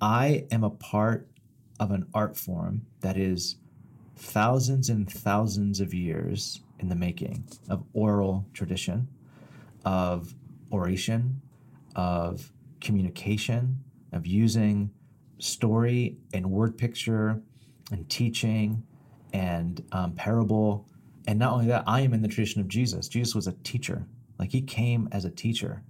[0.00, 1.28] I am a part
[1.80, 3.56] of an art form that is
[4.16, 9.08] thousands and thousands of years in the making of oral tradition,
[9.84, 10.34] of
[10.72, 11.40] oration,
[11.96, 13.78] of communication,
[14.12, 14.90] of using
[15.38, 17.40] story and word picture
[17.90, 18.82] and teaching
[19.32, 20.86] and um, parable.
[21.26, 23.08] And not only that, I am in the tradition of Jesus.
[23.08, 24.06] Jesus was a teacher,
[24.38, 25.82] like he came as a teacher.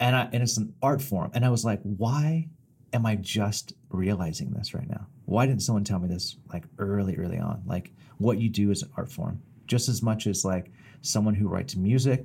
[0.00, 1.30] And, I, and it's an art form.
[1.34, 2.48] And I was like, why
[2.94, 5.06] am I just realizing this right now?
[5.26, 7.62] Why didn't someone tell me this like early, early on?
[7.66, 10.70] Like what you do is an art form, just as much as like
[11.02, 12.24] someone who writes music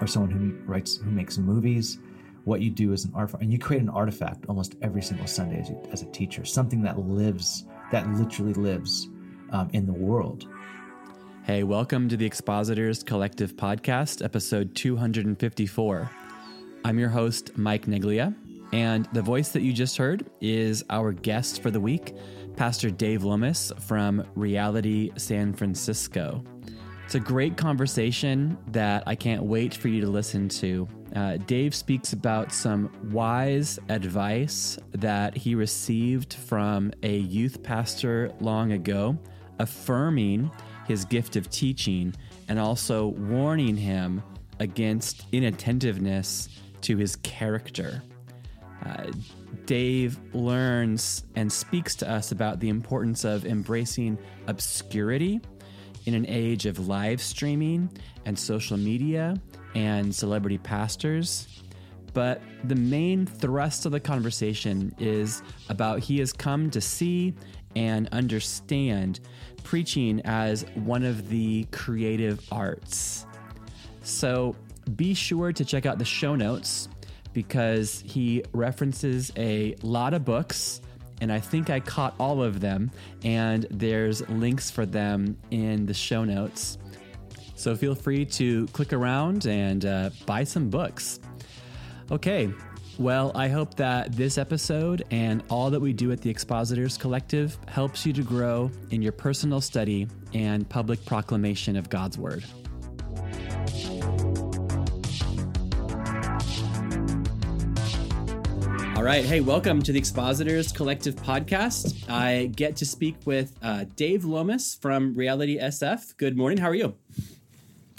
[0.00, 1.98] or someone who writes, who makes movies.
[2.44, 5.26] What you do is an art form, and you create an artifact almost every single
[5.26, 9.06] Sunday as, you, as a teacher, something that lives, that literally lives
[9.50, 10.46] um, in the world.
[11.42, 16.10] Hey, welcome to the Expositors Collective Podcast, episode 254.
[16.86, 18.34] I'm your host, Mike Neglia,
[18.72, 22.14] and the voice that you just heard is our guest for the week,
[22.56, 26.44] Pastor Dave Lomas from Reality San Francisco.
[27.04, 30.86] It's a great conversation that I can't wait for you to listen to.
[31.16, 38.72] Uh, Dave speaks about some wise advice that he received from a youth pastor long
[38.72, 39.18] ago,
[39.58, 40.50] affirming
[40.86, 42.14] his gift of teaching
[42.48, 44.22] and also warning him
[44.60, 46.50] against inattentiveness
[46.82, 48.02] to his character.
[48.84, 49.10] Uh,
[49.66, 55.40] Dave learns and speaks to us about the importance of embracing obscurity
[56.06, 57.90] in an age of live streaming
[58.24, 59.36] and social media
[59.74, 61.62] and celebrity pastors.
[62.14, 67.34] But the main thrust of the conversation is about he has come to see
[67.76, 69.20] and understand
[69.62, 73.26] preaching as one of the creative arts.
[74.02, 74.56] So
[74.96, 76.88] be sure to check out the show notes
[77.32, 80.80] because he references a lot of books
[81.20, 82.90] and I think I caught all of them,
[83.24, 86.78] and there's links for them in the show notes.
[87.56, 91.18] So feel free to click around and uh, buy some books.
[92.10, 92.52] Okay,
[92.98, 97.58] well, I hope that this episode and all that we do at the Expositors Collective
[97.66, 102.44] helps you to grow in your personal study and public proclamation of God's Word.
[108.98, 109.24] All right.
[109.24, 112.10] Hey, welcome to the Expositors Collective podcast.
[112.10, 116.16] I get to speak with uh, Dave Lomas from Reality SF.
[116.16, 116.58] Good morning.
[116.58, 116.96] How are you?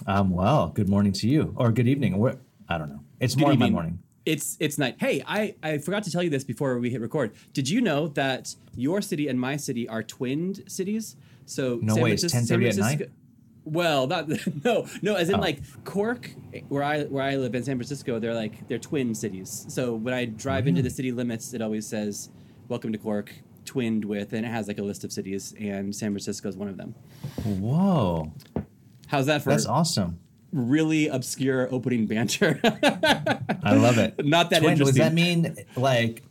[0.07, 2.15] Um, well, good morning to you, or good evening.
[2.15, 2.35] Or
[2.67, 2.99] I don't know.
[3.21, 3.59] It's good morning.
[3.59, 3.99] My morning.
[4.25, 4.97] It's it's night.
[4.99, 7.31] Hey, I I forgot to tell you this before we hit record.
[7.53, 11.15] Did you know that your city and my city are twinned cities?
[11.45, 12.09] So no San way.
[12.09, 13.09] Francisco, it's ten thirty at night.
[13.65, 14.29] Well, not
[14.63, 15.15] no, no.
[15.15, 15.39] As in, oh.
[15.39, 16.31] like Cork,
[16.69, 19.65] where I where I live in San Francisco, they're like they're twin cities.
[19.69, 20.69] So when I drive mm-hmm.
[20.69, 22.29] into the city limits, it always says
[22.67, 23.33] "Welcome to Cork,"
[23.65, 26.67] twinned with, and it has like a list of cities, and San Francisco is one
[26.67, 26.95] of them.
[27.43, 28.33] Whoa!
[29.07, 29.49] How's that for?
[29.49, 30.19] That's awesome.
[30.51, 32.59] Really obscure opening banter.
[32.63, 34.25] I love it.
[34.25, 34.95] Not that twin, interesting.
[34.95, 36.23] Does that mean like?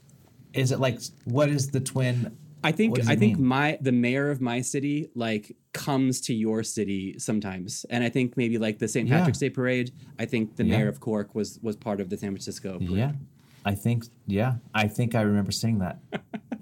[0.55, 2.37] Is it like what is the twin?
[2.65, 7.19] I think I think my the mayor of my city like comes to your city
[7.19, 9.09] sometimes, and I think maybe like the St.
[9.09, 9.49] Patrick's yeah.
[9.49, 9.93] Day parade.
[10.19, 10.79] I think the yeah.
[10.79, 12.79] mayor of Cork was was part of the San Francisco.
[12.79, 12.91] Parade.
[12.91, 13.13] Yeah,
[13.65, 15.99] I think yeah, I think I remember seeing that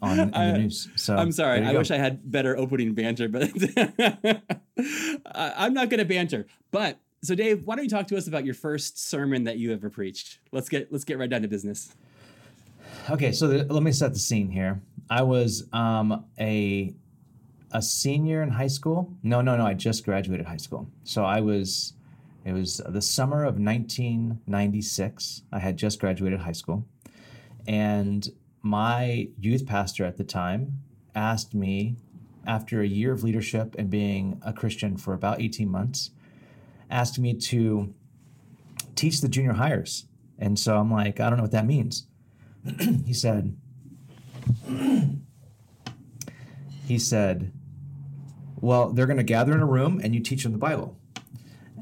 [0.02, 0.88] on in the news.
[0.96, 1.78] So I'm sorry, I go.
[1.78, 3.50] wish I had better opening banter, but
[5.34, 6.46] I'm not going to banter.
[6.70, 9.72] But so Dave, why don't you talk to us about your first sermon that you
[9.72, 10.40] ever preached?
[10.52, 11.94] Let's get let's get right down to business.
[13.08, 14.80] Okay, so the, let me set the scene here.
[15.08, 16.94] I was um, a
[17.72, 19.12] a senior in high school.
[19.22, 19.66] No, no, no.
[19.66, 20.88] I just graduated high school.
[21.04, 21.92] So I was.
[22.44, 25.42] It was the summer of 1996.
[25.50, 26.86] I had just graduated high school,
[27.66, 28.28] and
[28.62, 30.80] my youth pastor at the time
[31.14, 31.96] asked me,
[32.46, 36.10] after a year of leadership and being a Christian for about 18 months,
[36.90, 37.92] asked me to
[38.94, 40.06] teach the junior hires.
[40.38, 42.06] And so I'm like, I don't know what that means.
[43.04, 43.56] he said,
[46.86, 47.52] he said,
[48.56, 50.96] Well, they're going to gather in a room and you teach them the Bible.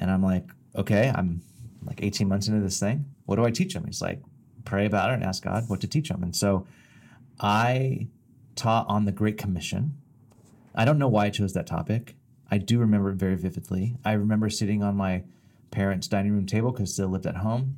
[0.01, 0.45] And I'm like,
[0.77, 1.43] Okay, I'm
[1.85, 3.07] like 18 months into this thing.
[3.27, 3.85] What do I teach them?
[3.87, 4.21] He's like,
[4.65, 6.23] Pray about it and ask God what to teach them.
[6.23, 6.67] And so
[7.41, 8.09] I
[8.57, 9.97] taught on the Great Commission.
[10.75, 12.17] I don't know why I chose that topic.
[12.51, 13.97] I do remember it very vividly.
[14.05, 15.25] I remember sitting on my
[15.71, 17.77] parents' dining room table because still lived at home,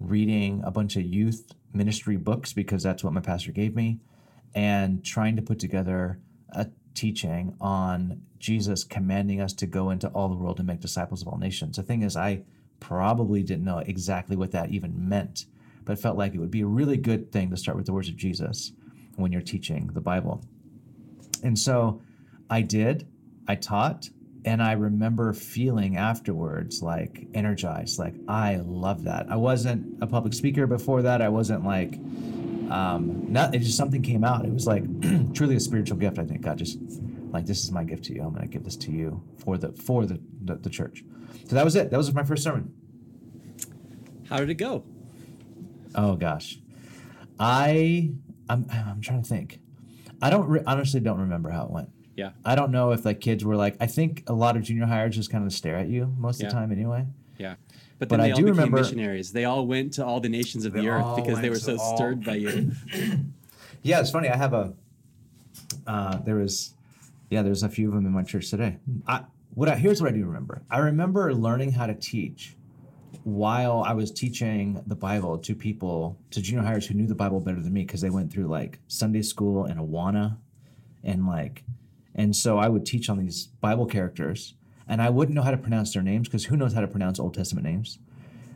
[0.00, 4.00] reading a bunch of youth ministry books because that's what my pastor gave me,
[4.54, 6.18] and trying to put together
[6.50, 11.22] a teaching on Jesus commanding us to go into all the world and make disciples
[11.22, 11.76] of all nations.
[11.76, 12.42] The thing is, I
[12.80, 15.46] probably didn't know exactly what that even meant,
[15.84, 18.08] but felt like it would be a really good thing to start with the words
[18.08, 18.72] of Jesus.
[19.18, 20.42] when you're teaching the Bible.
[21.42, 22.00] And so
[22.48, 23.06] I did,
[23.46, 24.08] I taught,
[24.44, 29.26] and I remember feeling afterwards like energized, like I love that.
[29.28, 31.20] I wasn't a public speaker before that.
[31.20, 31.98] I wasn't like,
[32.70, 34.44] um, not, it just something came out.
[34.44, 34.84] It was like
[35.34, 36.18] truly a spiritual gift.
[36.18, 36.78] I think God just
[37.30, 38.22] like, this is my gift to you.
[38.22, 41.04] I'm going to give this to you for the, for the, the, the church.
[41.48, 41.90] So that was it.
[41.90, 42.72] That was my first sermon.
[44.28, 44.84] How did it go?
[45.94, 46.58] Oh gosh,
[47.40, 48.10] I
[48.50, 49.58] I'm I'm trying to think.
[50.20, 51.88] I don't re- honestly don't remember how it went.
[52.16, 52.32] Yeah.
[52.44, 53.76] I don't know if like kids were like.
[53.80, 56.46] I think a lot of junior hires just kind of stare at you most Yeah.
[56.48, 57.06] of the time anyway.
[57.38, 57.54] Yeah.
[57.98, 59.32] But But then I they all do became remember- missionaries.
[59.32, 61.96] They all went to all the nations of the earth because they were so all-
[61.96, 62.72] stirred by you.
[63.82, 64.28] Yeah, it's funny.
[64.28, 64.74] I have a.
[65.86, 66.74] Uh, there was,
[67.30, 68.76] yeah, there's a few of them in my church today.
[69.06, 69.22] I
[69.54, 70.62] what I here's what I do remember.
[70.70, 72.56] I remember learning how to teach
[73.22, 77.40] while I was teaching the Bible to people to junior hires who knew the Bible
[77.40, 80.36] better than me because they went through like Sunday school and Awana,
[81.04, 81.62] and like,
[82.16, 84.54] and so I would teach on these Bible characters,
[84.88, 87.20] and I wouldn't know how to pronounce their names because who knows how to pronounce
[87.20, 87.98] Old Testament names?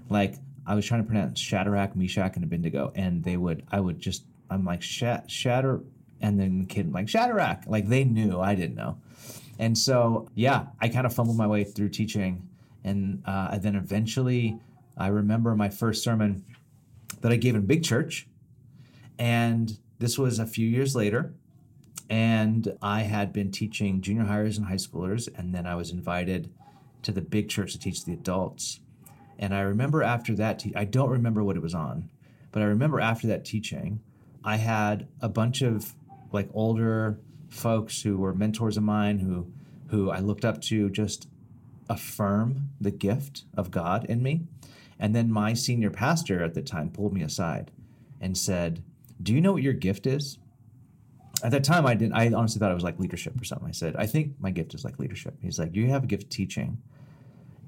[0.09, 0.37] Like
[0.67, 4.25] I was trying to pronounce Shadrach, Meshach, and Abednego, and they would I would just
[4.51, 5.81] I'm like Shat Shatter,
[6.21, 8.99] and then the kid like Shadrach, like they knew I didn't know,
[9.59, 12.49] and so yeah, I kind of fumbled my way through teaching,
[12.85, 14.59] and, uh, then eventually
[14.97, 16.45] I remember my first sermon
[17.21, 18.27] that I gave in big church,
[19.19, 21.35] and this was a few years later.
[22.11, 26.53] And I had been teaching junior hires and high schoolers, and then I was invited
[27.03, 28.81] to the big church to teach the adults.
[29.39, 32.11] And I remember after that, te- I don't remember what it was on,
[32.53, 34.01] but I remember after that teaching,
[34.45, 35.95] I had a bunch of
[36.33, 37.19] like older
[37.49, 39.53] folks who were mentors of mine who
[39.89, 41.29] who I looked up to just
[41.89, 44.47] affirm the gift of God in me.
[44.99, 47.71] And then my senior pastor at the time pulled me aside
[48.21, 48.83] and said,
[49.23, 50.39] "Do you know what your gift is?"
[51.43, 52.15] At that time, I didn't.
[52.15, 53.69] I honestly thought it was like leadership or something.
[53.69, 56.31] I said, "I think my gift is like leadership." He's like, "You have a gift
[56.31, 56.79] teaching,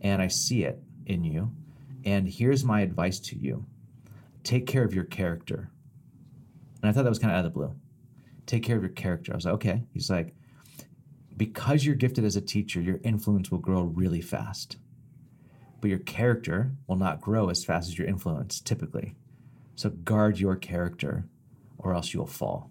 [0.01, 1.51] and I see it in you.
[2.05, 3.67] And here's my advice to you:
[4.45, 5.71] take care of your character."
[6.83, 7.75] And I thought that was kind of out of the blue.
[8.47, 9.33] Take care of your character.
[9.33, 10.37] I was like, "Okay." He's like,
[11.37, 14.77] "Because you're gifted as a teacher, your influence will grow really fast,
[15.81, 19.17] but your character will not grow as fast as your influence typically.
[19.75, 21.25] So guard your character,
[21.77, 22.71] or else you'll fall."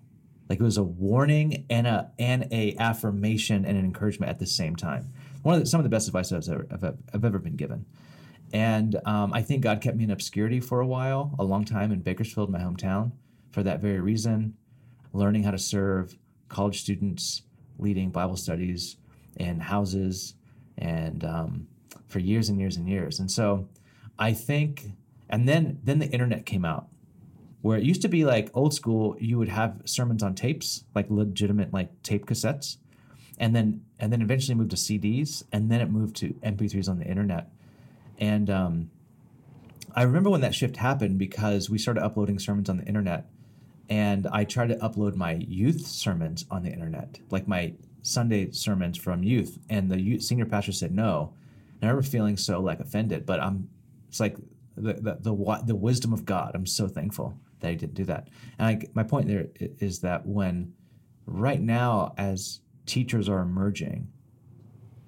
[0.54, 4.46] Like it was a warning and a and a affirmation and an encouragement at the
[4.46, 5.12] same time.
[5.42, 7.88] One of the, some of the best advice I've ever, I've, I've ever been given.
[8.54, 11.92] And um, I think God kept me in obscurity for a while, a long time
[11.92, 13.14] in Bakersfield, my hometown,
[13.50, 14.54] for that very reason.
[15.12, 16.20] Learning how to serve
[16.50, 17.42] college students,
[17.80, 18.98] leading Bible studies
[19.38, 20.36] in houses,
[20.78, 21.68] and um,
[22.08, 23.20] for years and years and years.
[23.20, 23.68] And so,
[24.20, 24.92] I think,
[25.28, 26.90] and then then the internet came out,
[27.64, 29.16] where it used to be like old school.
[29.20, 32.76] You would have sermons on tapes, like legitimate like tape cassettes,
[33.40, 37.00] and then and then eventually moved to CDs, and then it moved to MP3s on
[37.00, 37.50] the internet.
[38.20, 38.92] And um,
[39.96, 43.30] I remember when that shift happened because we started uploading sermons on the internet,
[43.90, 48.98] and I tried to upload my youth sermons on the internet, like my Sunday sermons
[48.98, 51.34] from youth, and the youth, senior pastor said no.
[51.80, 53.70] And I remember feeling so like offended, but I'm
[54.10, 54.36] it's like
[54.76, 56.52] the the the, the wisdom of God.
[56.56, 58.28] I'm so thankful that he didn't do that.
[58.60, 60.74] And I, my point there is that when
[61.26, 64.10] right now as teachers are emerging,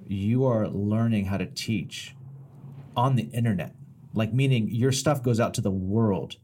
[0.07, 2.15] you are learning how to teach
[2.95, 3.75] on the internet.
[4.13, 6.37] Like meaning your stuff goes out to the world.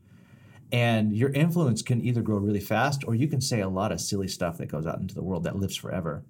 [0.73, 3.99] And your influence can either grow really fast or you can say a lot of
[3.99, 6.23] silly stuff that goes out into the world that lives forever.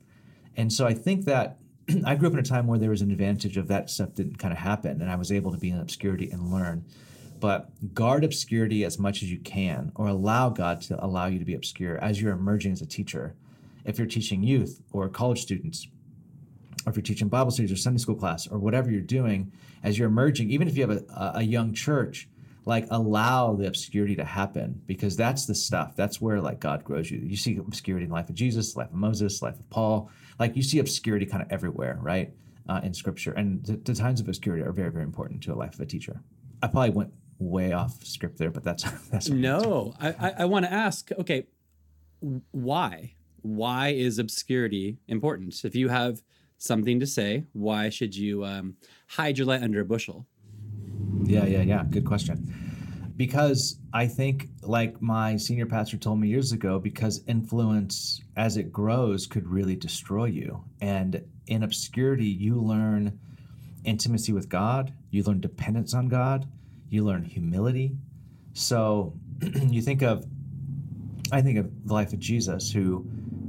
[0.56, 1.58] And so I think that
[2.06, 4.38] I grew up in a time where there was an advantage of that stuff didn't
[4.38, 6.86] kind of happen and I was able to be in obscurity and learn.
[7.42, 11.46] But guard obscurity as much as you can or allow God to allow you to
[11.46, 13.36] be obscure as you're emerging as a teacher.
[13.84, 15.88] If you're teaching youth or college students,
[16.86, 19.52] or if you're teaching Bible studies or Sunday school class or whatever you're doing,
[19.84, 22.30] as you're emerging, even if you have a, a young church,
[22.66, 25.96] like allow the obscurity to happen because that's the stuff.
[25.96, 27.18] That's where like God grows you.
[27.18, 30.12] You see obscurity in the life of Jesus, life of Moses, life of Paul.
[30.38, 32.32] Like you see obscurity kind of everywhere, right?
[32.70, 35.56] Uh, in Scripture, and the, the times of obscurity are very, very important to a
[35.56, 36.22] life of a teacher.
[36.62, 39.30] I probably went way off script there, but that's that's.
[39.30, 41.12] No, I, I, I want to ask.
[41.12, 41.48] Okay,
[42.52, 43.16] why?
[43.42, 45.66] Why is obscurity important?
[45.66, 46.22] If you have
[46.58, 48.76] something to say, why should you um,
[49.08, 50.28] hide your light under a bushel?
[51.24, 51.84] Yeah, yeah, yeah.
[51.90, 52.54] Good question.
[53.18, 58.72] Because I think, like my senior pastor told me years ago, because influence as it
[58.72, 60.64] grows could really destroy you.
[60.82, 63.20] And in obscurity, you learn
[63.84, 66.48] intimacy with God, you learn dependence on God,
[66.92, 67.96] you learn humility.
[68.54, 70.26] So you think of
[71.32, 73.06] I think of the life of Jesus, who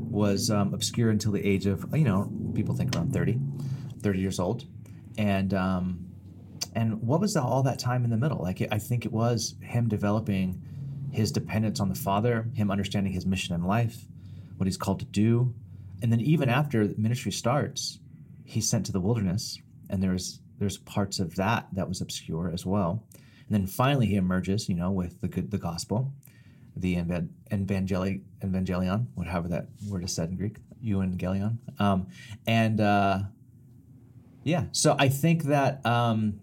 [0.09, 3.39] was um, obscure until the age of you know people think around 30,
[4.01, 4.65] 30 years old,
[5.19, 6.07] and um,
[6.75, 8.39] and what was the, all that time in the middle?
[8.39, 10.63] Like I think it was him developing
[11.11, 14.07] his dependence on the Father, him understanding his mission in life,
[14.57, 15.53] what he's called to do,
[16.01, 17.99] and then even after ministry starts,
[18.45, 19.59] he's sent to the wilderness,
[19.91, 23.03] and there's there's parts of that that was obscure as well.
[23.53, 26.11] And then finally he emerges, you know, with the the gospel,
[26.75, 31.59] the evangeli- evangelion, whatever that word is said in Greek, evangelion.
[31.79, 32.07] Um,
[32.47, 33.19] and uh,
[34.43, 36.41] yeah, so I think that um,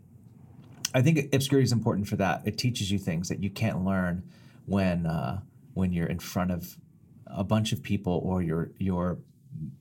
[0.94, 2.44] I think obscurity is important for that.
[2.46, 4.22] It teaches you things that you can't learn
[4.68, 5.39] when uh,
[5.74, 6.78] when you're in front of
[7.25, 9.18] a bunch of people or your your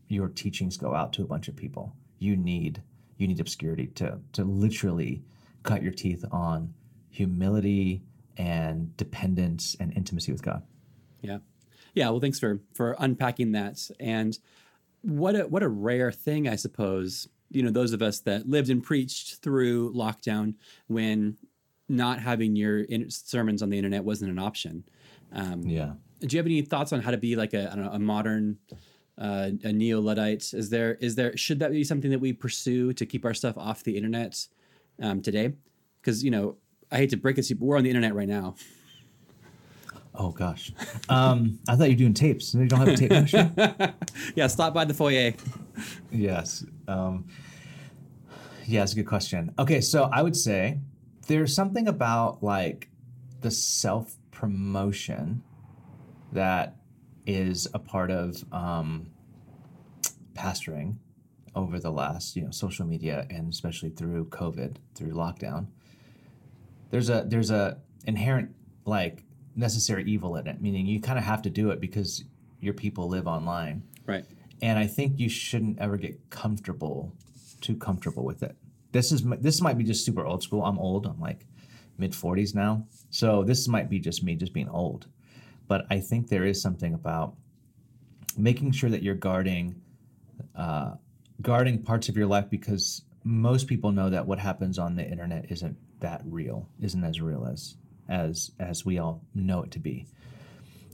[0.09, 1.95] your teachings go out to a bunch of people.
[2.19, 2.83] You need
[3.19, 5.25] you need obscurity to to literally
[5.63, 6.73] cut your teeth on
[7.19, 8.01] humility
[8.37, 10.63] and dependence and intimacy with God.
[11.21, 11.39] Yeah.
[11.95, 14.39] Yeah, well thanks for for unpacking that and
[15.03, 18.71] what a what a rare thing I suppose you know those of us that lived
[18.71, 20.55] and preached through lockdown
[20.87, 21.37] when
[21.89, 24.85] not having your in- sermons on the internet wasn't an option.
[25.33, 25.93] Um, yeah.
[26.21, 28.59] Do you have any thoughts on how to be like a, know, a modern
[29.17, 30.53] uh, a neo luddite?
[30.53, 33.57] Is there is there should that be something that we pursue to keep our stuff
[33.57, 34.47] off the internet
[35.03, 35.55] um, today?
[36.01, 36.57] Because you know
[36.91, 38.55] I hate to break it to you, but we're on the internet right now.
[40.15, 40.73] Oh gosh,
[41.09, 42.53] um, I thought you were doing tapes.
[42.53, 43.53] You don't have a tape measure.
[44.35, 45.35] yeah, stop by the foyer.
[46.11, 46.65] Yes.
[46.89, 47.27] Um,
[48.67, 49.55] yeah, it's a good question.
[49.59, 50.81] Okay, so I would say
[51.29, 52.89] there's something about like
[53.41, 55.43] the self promotion
[56.33, 56.77] that
[57.27, 59.11] is a part of um,
[60.35, 60.97] pastoring
[61.55, 65.67] over the last, you know, social media and especially through COVID, through lockdown.
[66.91, 68.55] There's a there's a inherent
[68.85, 72.25] like necessary evil in it, meaning you kind of have to do it because
[72.61, 73.83] your people live online.
[74.07, 74.25] Right.
[74.63, 77.13] And I think you shouldn't ever get comfortable,
[77.61, 78.57] too comfortable with it.
[78.93, 80.65] This is this might be just super old school.
[80.65, 81.07] I'm old.
[81.07, 81.47] I'm like
[81.99, 85.07] mid 40s now, so this might be just me just being old.
[85.67, 87.35] But I think there is something about
[88.37, 89.83] making sure that you're guarding
[90.55, 90.93] uh,
[91.43, 95.51] guarding parts of your life because most people know that what happens on the internet
[95.51, 97.77] isn't that real, isn't as real as
[98.09, 100.07] as as we all know it to be.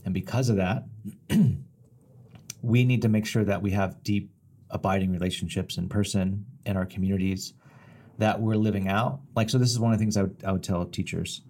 [0.03, 0.83] And because of that,
[2.61, 4.31] we need to make sure that we have deep
[4.69, 7.53] abiding relationships in person in our communities
[8.17, 9.19] that we're living out.
[9.35, 11.41] Like so this is one of the things I would, I would tell teachers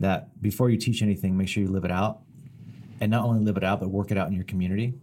[0.00, 2.20] that before you teach anything, make sure you live it out.
[3.00, 4.94] And not only live it out, but work it out in your community.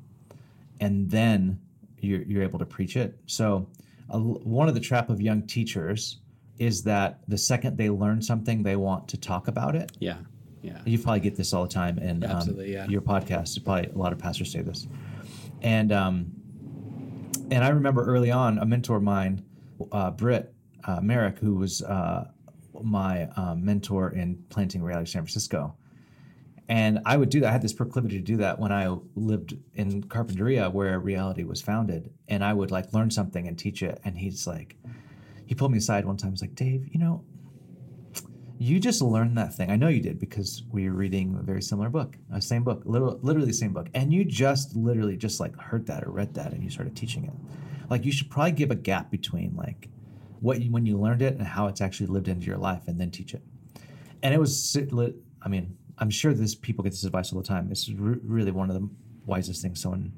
[0.79, 1.59] And then
[1.99, 3.17] you're, you're able to preach it.
[3.25, 3.67] So
[4.09, 6.19] uh, one of the trap of young teachers
[6.59, 9.91] is that the second they learn something, they want to talk about it.
[9.99, 10.17] Yeah.
[10.61, 10.81] Yeah.
[10.85, 12.87] You probably get this all the time in um, Absolutely, yeah.
[12.87, 13.63] your podcast.
[13.63, 14.87] Probably a lot of pastors say this.
[15.61, 16.31] And um,
[17.51, 19.43] and I remember early on, a mentor of mine,
[19.91, 22.27] uh, Britt uh, Merrick, who was uh,
[22.81, 25.75] my uh, mentor in planting reality San Francisco.
[26.69, 27.47] And I would do that.
[27.47, 31.61] I had this proclivity to do that when I lived in Carpinteria, where reality was
[31.61, 32.11] founded.
[32.27, 34.01] And I would like learn something and teach it.
[34.03, 34.75] And he's like,
[35.47, 36.31] he pulled me aside one time.
[36.31, 37.23] He's like, Dave, you know,
[38.59, 39.71] you just learned that thing.
[39.71, 42.81] I know you did because we were reading a very similar book, a same book,
[42.85, 43.87] literally, literally the same book.
[43.93, 47.25] And you just literally just like heard that or read that and you started teaching
[47.25, 47.33] it.
[47.89, 49.89] Like you should probably give a gap between like
[50.41, 52.99] what you, when you learned it and how it's actually lived into your life and
[52.99, 53.41] then teach it.
[54.21, 54.77] And it was,
[55.41, 57.69] I mean, I'm sure this people get this advice all the time.
[57.71, 58.89] It's re- really one of the
[59.25, 60.11] wisest things someone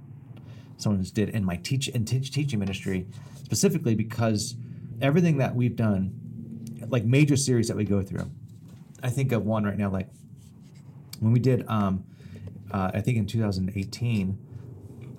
[0.78, 3.06] someone did in my teach in teach, teaching ministry,
[3.44, 4.56] specifically because
[5.02, 6.14] everything that we've done,
[6.88, 8.30] like major series that we go through.
[9.02, 10.08] I think of one right now, like
[11.20, 12.04] when we did, um,
[12.72, 14.38] uh, I think in 2018,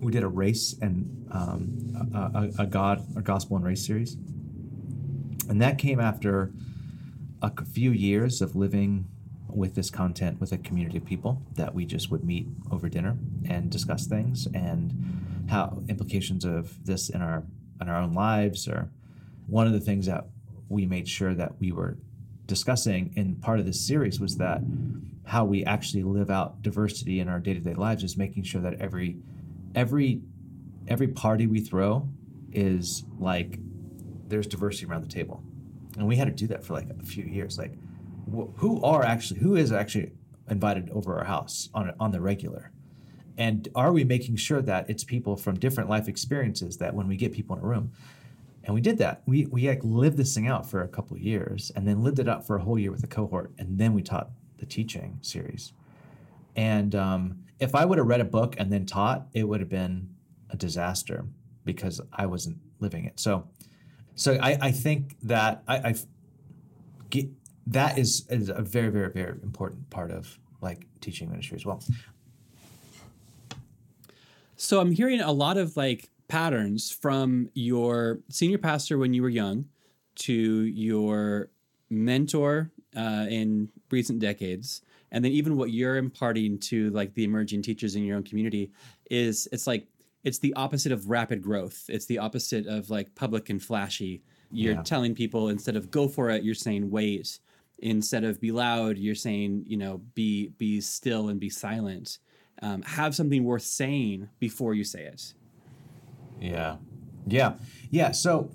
[0.01, 4.15] we did a race and um, a, a, a, God, a gospel and race series,
[5.49, 6.53] and that came after
[7.43, 9.07] a few years of living
[9.49, 13.17] with this content with a community of people that we just would meet over dinner
[13.49, 17.43] and discuss things and how implications of this in our
[17.81, 18.91] in our own lives or
[19.51, 20.27] one of the things that
[20.69, 21.99] we made sure that we were
[22.47, 24.63] discussing in part of this series was that
[25.27, 29.17] how we actually live out diversity in our day-to-day lives is making sure that every
[29.75, 30.21] every
[30.89, 32.09] every party we throw
[32.53, 33.59] is like
[34.27, 35.43] there's diversity around the table.
[35.97, 37.59] And we had to do that for like a few years.
[37.59, 37.75] Like
[38.33, 40.13] wh- who are actually who is actually
[40.49, 42.73] invited over our house on on the regular?
[43.37, 47.17] And are we making sure that it's people from different life experiences that when we
[47.17, 47.93] get people in a room
[48.65, 49.23] and we did that.
[49.27, 52.29] We we like lived this thing out for a couple years, and then lived it
[52.29, 55.73] out for a whole year with a cohort, and then we taught the teaching series.
[56.57, 59.69] And um, if I would have read a book and then taught, it would have
[59.69, 60.11] been
[60.51, 61.25] a disaster
[61.65, 63.21] because I wasn't living it.
[63.21, 63.49] So,
[64.15, 65.95] so I, I think that I, I
[67.09, 67.29] get,
[67.69, 71.83] that is, is a very, very, very important part of like teaching ministry as well.
[74.57, 79.29] So I'm hearing a lot of like patterns from your senior pastor when you were
[79.29, 79.65] young
[80.15, 81.51] to your
[81.91, 84.81] mentor uh, in recent decades
[85.13, 88.71] and then even what you're imparting to like the emerging teachers in your own community
[89.11, 89.89] is it's like
[90.23, 91.87] it's the opposite of rapid growth.
[91.89, 94.23] It's the opposite of like public and flashy.
[94.53, 94.83] You're Yeah.
[94.83, 97.41] telling people instead of go for it you're saying wait.
[97.79, 102.19] Instead of be loud you're saying you know be be still and be silent.
[102.63, 105.35] Um, have something worth saying before you say it
[106.41, 106.77] Yeah.
[107.27, 107.55] Yeah.
[107.91, 108.13] Yeah.
[108.13, 108.51] So,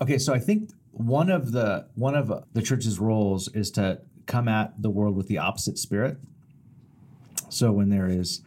[0.00, 0.18] okay.
[0.18, 4.48] So I think one of the one of uh, the church's roles is to come
[4.48, 6.18] at the world with the opposite spirit.
[7.48, 8.42] So when there is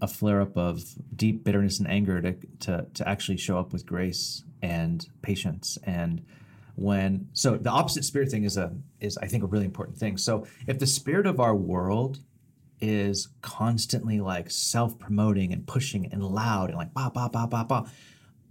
[0.00, 0.82] a flare up of
[1.14, 6.24] deep bitterness and anger, to, to to actually show up with grace and patience and
[6.76, 10.16] when so the opposite spirit thing is a is I think a really important thing.
[10.16, 12.20] So if the spirit of our world
[12.80, 17.90] is constantly like self-promoting and pushing and loud and like ba ba ba ba ba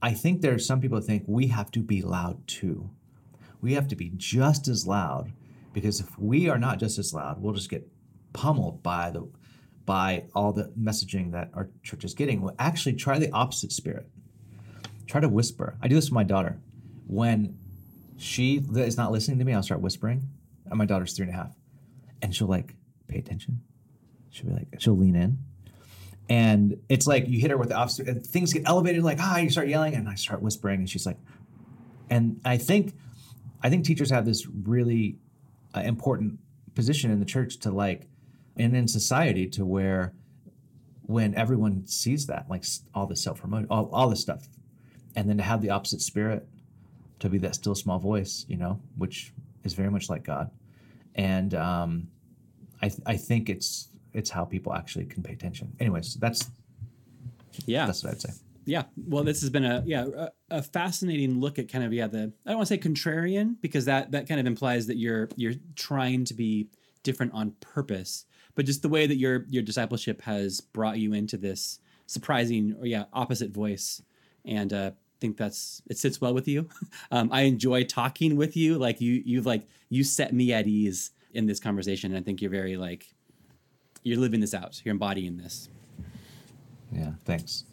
[0.01, 2.89] I think there's some people think we have to be loud too.
[3.61, 5.31] We have to be just as loud
[5.73, 7.87] because if we are not just as loud, we'll just get
[8.33, 9.27] pummeled by the
[9.85, 12.41] by all the messaging that our church is getting.
[12.41, 14.09] Well, actually try the opposite spirit.
[15.05, 15.77] Try to whisper.
[15.81, 16.59] I do this with my daughter.
[17.05, 17.57] When
[18.17, 20.27] she is not listening to me, I'll start whispering.
[20.65, 21.55] And my daughter's three and a half.
[22.21, 22.75] And she'll like
[23.07, 23.61] pay attention.
[24.31, 25.37] She'll be like, she'll lean in
[26.29, 29.37] and it's like you hit her with the opposite and things get elevated like ah
[29.37, 31.17] you start yelling and i start whispering and she's like
[32.09, 32.93] and i think
[33.63, 35.17] i think teachers have this really
[35.75, 36.39] uh, important
[36.73, 38.07] position in the church to like
[38.57, 40.13] and in society to where
[41.03, 44.47] when everyone sees that like all the self-promotion all, all this stuff
[45.15, 46.47] and then to have the opposite spirit
[47.19, 49.31] to be that still small voice you know which
[49.65, 50.49] is very much like god.
[51.15, 52.07] And um,
[52.81, 55.71] I, th- I think it's it's how people actually can pay attention.
[55.79, 56.49] Anyways, that's
[57.65, 58.31] yeah that's what I'd say.
[58.65, 62.07] Yeah, well, this has been a yeah a, a fascinating look at kind of yeah
[62.07, 65.29] the I don't want to say contrarian because that that kind of implies that you're
[65.35, 66.69] you're trying to be
[67.03, 68.25] different on purpose,
[68.55, 72.87] but just the way that your your discipleship has brought you into this surprising or
[72.87, 74.01] yeah opposite voice,
[74.45, 76.69] and uh, I think that's it sits well with you.
[77.11, 81.11] Um, I enjoy talking with you, like you you've like you set me at ease
[81.33, 83.14] in this conversation, and I think you're very like
[84.05, 85.69] you're living this out, you're embodying this.
[86.91, 87.65] Yeah, thanks.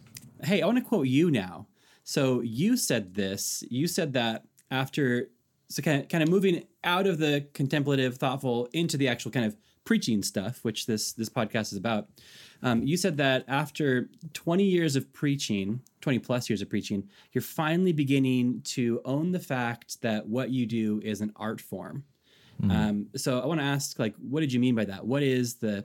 [0.42, 1.66] hey, I want to quote you now.
[2.04, 3.62] So you said this.
[3.70, 5.28] You said that after
[5.68, 9.46] so kind of kind of moving out of the contemplative, thoughtful into the actual kind
[9.46, 12.08] of preaching stuff, which this this podcast is about.
[12.62, 17.42] Um, you said that after 20 years of preaching, 20 plus years of preaching, you're
[17.42, 22.04] finally beginning to own the fact that what you do is an art form.
[22.70, 25.04] Um, so I want to ask, like, what did you mean by that?
[25.04, 25.84] What is the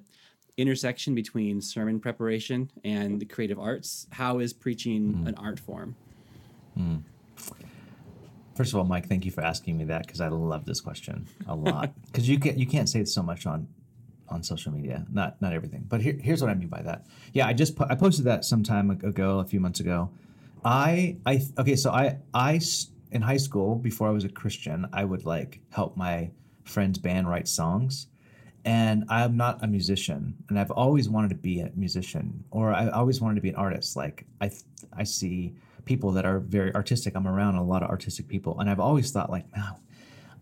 [0.57, 4.07] intersection between sermon preparation and the creative arts?
[4.11, 5.27] How is preaching hmm.
[5.27, 5.95] an art form?
[6.75, 6.97] Hmm.
[8.55, 11.27] First of all, Mike, thank you for asking me that because I love this question
[11.47, 11.93] a lot.
[12.07, 13.67] Because you can't you can't say it so much on
[14.29, 15.05] on social media.
[15.11, 17.05] Not not everything, but here, here's what I mean by that.
[17.33, 20.09] Yeah, I just po- I posted that some time ago, a few months ago.
[20.65, 22.59] I I okay, so I I
[23.11, 26.31] in high school before I was a Christian, I would like help my
[26.63, 28.07] friend's band write songs.
[28.67, 32.89] And I'm not a musician, and I've always wanted to be a musician, or I
[32.89, 33.95] always wanted to be an artist.
[33.95, 34.51] Like I,
[34.91, 37.15] I see people that are very artistic.
[37.15, 39.77] I'm around a lot of artistic people, and I've always thought like, wow,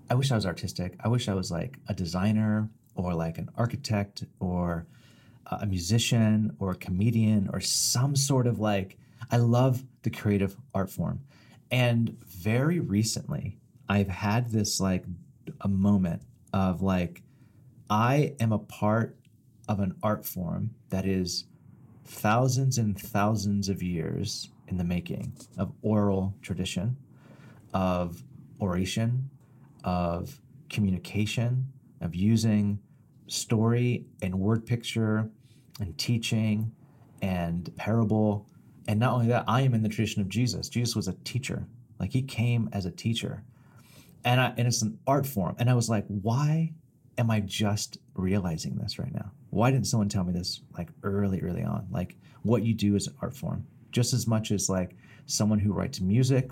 [0.10, 0.96] I wish I was artistic.
[1.04, 4.88] I wish I was like a designer or like an architect or
[5.46, 8.98] a musician or a comedian or some sort of like
[9.30, 11.20] I love the creative art form.
[11.70, 15.06] And very recently I've had this like
[15.62, 17.22] a moment of like
[17.90, 19.18] I am a part
[19.68, 21.46] of an art form that is
[22.06, 26.98] thousands and thousands of years in the making of oral tradition,
[27.74, 28.24] of
[28.62, 29.30] oration,
[29.84, 31.68] of communication,
[32.02, 32.80] of using
[33.28, 35.30] story and word picture
[35.80, 36.72] and teaching
[37.22, 38.48] and parable.
[38.88, 40.70] And not only that, I am in the tradition of Jesus.
[40.70, 41.68] Jesus was a teacher,
[42.00, 43.44] like he came as a teacher.
[44.24, 45.56] And, I, and it's an art form.
[45.60, 46.74] And I was like, why
[47.18, 49.32] am I just realizing this right now?
[49.50, 51.88] Why didn't someone tell me this like early, early on?
[51.92, 55.74] Like what you do is an art form, just as much as like someone who
[55.74, 56.52] writes music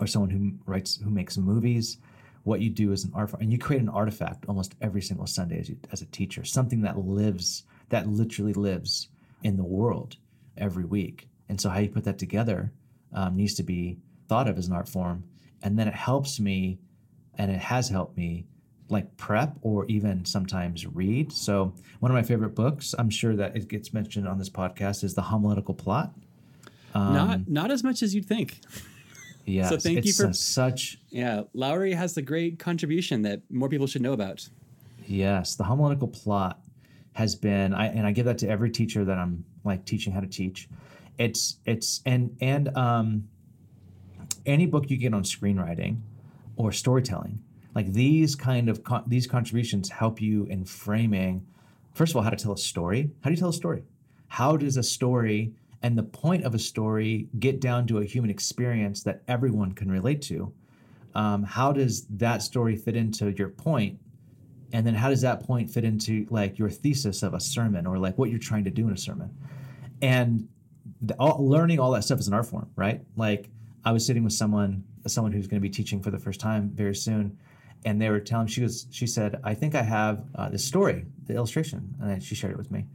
[0.00, 1.98] or someone who writes who makes movies.
[2.42, 5.26] What you do is an art form, and you create an artifact almost every single
[5.26, 9.08] Sunday as, you, as a teacher, something that lives, that literally lives
[9.42, 10.16] in the world
[10.58, 11.26] every week.
[11.48, 12.70] And so how you put that together
[13.14, 13.98] um, needs to be
[14.28, 15.24] thought of as an art form.
[15.62, 16.80] And then it helps me,
[17.38, 18.44] and it has helped me
[18.88, 21.32] like prep or even sometimes read.
[21.32, 25.04] So one of my favorite books, I'm sure that it gets mentioned on this podcast,
[25.04, 26.12] is The Homiletical Plot.
[26.94, 28.60] Um, not not as much as you'd think.
[29.44, 29.68] Yeah.
[29.68, 30.98] So thank you for such.
[31.10, 34.48] Yeah, Lowry has a great contribution that more people should know about.
[35.06, 36.60] Yes, the homiletical plot
[37.12, 40.20] has been, I, and I give that to every teacher that I'm like teaching how
[40.20, 40.68] to teach.
[41.18, 43.28] It's it's and and um,
[44.46, 46.00] any book you get on screenwriting
[46.56, 47.43] or storytelling,
[47.74, 51.46] like these kind of con- these contributions help you in framing.
[51.94, 53.10] First of all, how to tell a story.
[53.22, 53.84] How do you tell a story?
[54.28, 58.30] How does a story and the point of a story get down to a human
[58.30, 60.52] experience that everyone can relate to?
[61.14, 63.98] Um, how does that story fit into your point
[64.74, 67.96] and then how does that point fit into like your thesis of a sermon or
[67.96, 69.30] like what you're trying to do in a sermon
[70.02, 70.48] and
[71.00, 73.48] the, all, learning all that stuff is an art form right like
[73.84, 76.70] i was sitting with someone someone who's going to be teaching for the first time
[76.74, 77.38] very soon
[77.84, 81.04] and they were telling she was she said i think i have uh, this story
[81.26, 82.86] the illustration and then she shared it with me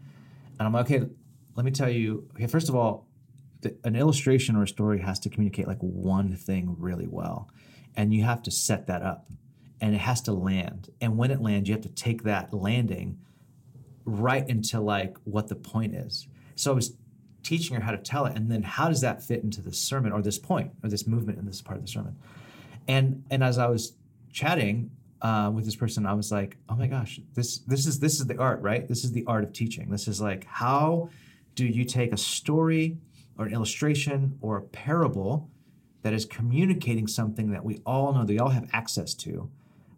[0.59, 1.05] and i'm like okay
[1.55, 3.07] let me tell you okay first of all
[3.61, 7.49] the, an illustration or a story has to communicate like one thing really well
[7.95, 9.27] and you have to set that up
[9.81, 10.89] and it has to land.
[11.01, 13.19] And when it lands, you have to take that landing
[14.05, 16.27] right into like what the point is.
[16.55, 16.95] So I was
[17.43, 20.11] teaching her how to tell it, and then how does that fit into the sermon
[20.11, 22.17] or this point or this movement in this part of the sermon?
[22.87, 23.93] And and as I was
[24.31, 28.19] chatting uh, with this person, I was like, oh my gosh, this this is this
[28.19, 28.87] is the art, right?
[28.87, 29.89] This is the art of teaching.
[29.89, 31.09] This is like how
[31.55, 32.97] do you take a story
[33.37, 35.49] or an illustration or a parable
[36.01, 39.49] that is communicating something that we all know, they all have access to,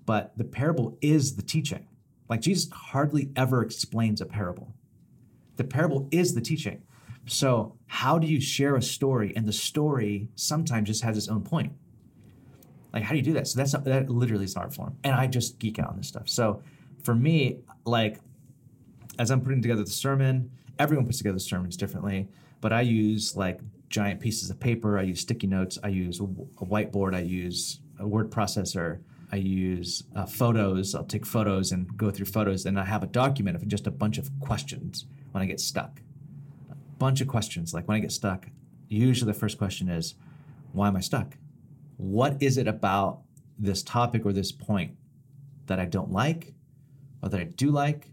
[0.05, 1.87] but the parable is the teaching.
[2.29, 4.73] Like Jesus hardly ever explains a parable.
[5.57, 6.81] The parable is the teaching.
[7.27, 9.33] So, how do you share a story?
[9.35, 11.73] And the story sometimes just has its own point.
[12.93, 13.47] Like, how do you do that?
[13.47, 15.97] So that's not, that literally is an art form, and I just geek out on
[15.97, 16.27] this stuff.
[16.27, 16.61] So,
[17.03, 18.19] for me, like,
[19.17, 22.27] as I'm putting together the sermon, everyone puts together sermons differently,
[22.59, 24.97] but I use like giant pieces of paper.
[24.97, 25.77] I use sticky notes.
[25.83, 27.15] I use a whiteboard.
[27.15, 28.99] I use a word processor.
[29.31, 30.95] I use uh, photos.
[30.95, 33.91] I'll take photos and go through photos, and I have a document of just a
[33.91, 36.01] bunch of questions when I get stuck.
[36.69, 37.73] A bunch of questions.
[37.73, 38.47] Like when I get stuck,
[38.89, 40.15] usually the first question is,
[40.73, 41.37] why am I stuck?
[42.01, 43.21] What is it about
[43.57, 44.95] this topic or this point
[45.67, 46.53] that I don't like
[47.21, 48.11] or that I do like?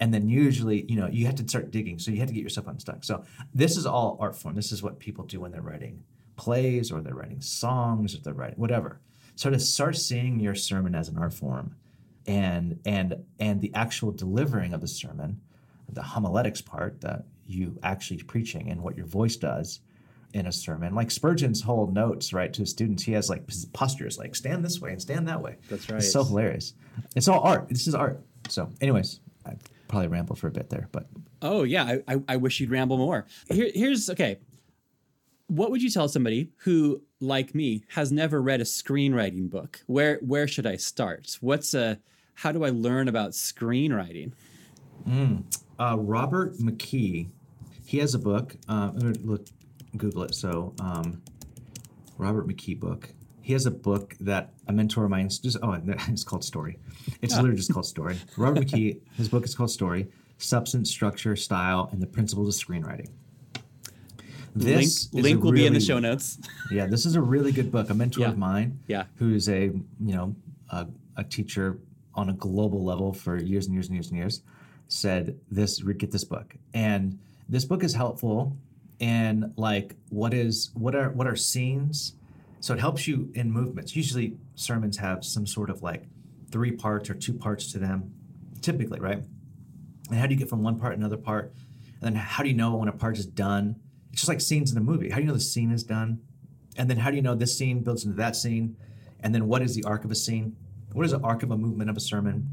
[0.00, 1.98] And then usually, you know, you have to start digging.
[1.98, 3.04] So you have to get yourself unstuck.
[3.04, 4.54] So this is all art form.
[4.54, 6.02] This is what people do when they're writing
[6.36, 9.00] plays or they're writing songs or they're writing whatever
[9.36, 11.74] so to start seeing your sermon as an art form
[12.26, 15.40] and and and the actual delivering of the sermon
[15.90, 19.80] the homiletics part that you actually preaching and what your voice does
[20.34, 20.94] in a sermon.
[20.94, 24.80] Like spurgeon's whole notes right to his students he has like postures like stand this
[24.80, 25.56] way and stand that way.
[25.70, 26.74] That's right it's so hilarious.
[27.14, 27.68] It's all art.
[27.68, 28.20] This is art.
[28.48, 29.54] So anyways i
[29.88, 31.06] probably rambled for a bit there but
[31.42, 33.26] oh yeah i, I, I wish you'd ramble more.
[33.48, 34.38] Here, here's okay.
[35.46, 39.82] What would you tell somebody who like me has never read a screenwriting book?
[39.86, 41.38] Where where should i start?
[41.40, 42.00] What's a
[42.34, 44.32] how do i learn about screenwriting?
[45.08, 45.44] Mm.
[45.78, 47.28] uh, robert mckee
[47.84, 48.90] he has a book uh,
[49.22, 49.46] look
[49.96, 50.34] google it.
[50.34, 51.22] So um,
[52.18, 53.10] robert mckee book.
[53.40, 56.78] He has a book that a mentor of mine just oh it's called story.
[57.20, 58.18] It's literally just called story.
[58.36, 63.08] Robert mckee his book is called story substance structure style and the principles of screenwriting.
[64.56, 66.38] This link, link will really, be in the show notes.
[66.70, 67.90] yeah, this is a really good book.
[67.90, 68.28] A mentor yeah.
[68.28, 69.82] of mine, yeah, who is a you
[70.14, 70.36] know
[70.70, 71.80] a, a, teacher
[72.14, 74.42] on a global level for years and years and years and years,
[74.86, 78.56] said this get this book, and this book is helpful
[79.04, 82.14] in like what is what are what are scenes.
[82.60, 83.94] So it helps you in movements.
[83.94, 86.04] Usually sermons have some sort of like
[86.50, 88.14] three parts or two parts to them,
[88.62, 89.22] typically, right?
[90.10, 91.52] And how do you get from one part to another part?
[92.00, 93.76] And then how do you know when a part is done?
[94.10, 95.10] it's just like scenes in a movie.
[95.10, 96.20] How do you know the scene is done?
[96.76, 98.76] And then how do you know this scene builds into that scene?
[99.20, 100.54] And then what is the arc of a scene?
[100.92, 102.48] What is the arc of a movement of a sermon?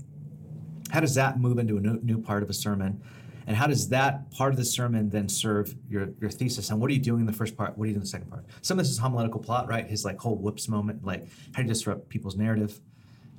[0.90, 3.00] How does that move into a new, new part of a sermon?
[3.48, 6.70] And how does that part of the sermon then serve your, your thesis?
[6.70, 7.78] And what are you doing in the first part?
[7.78, 8.46] What are you doing in the second part?
[8.62, 9.88] Some of this is homiletical plot, right?
[9.88, 12.80] His like whole whoops moment, like how do you disrupt people's narrative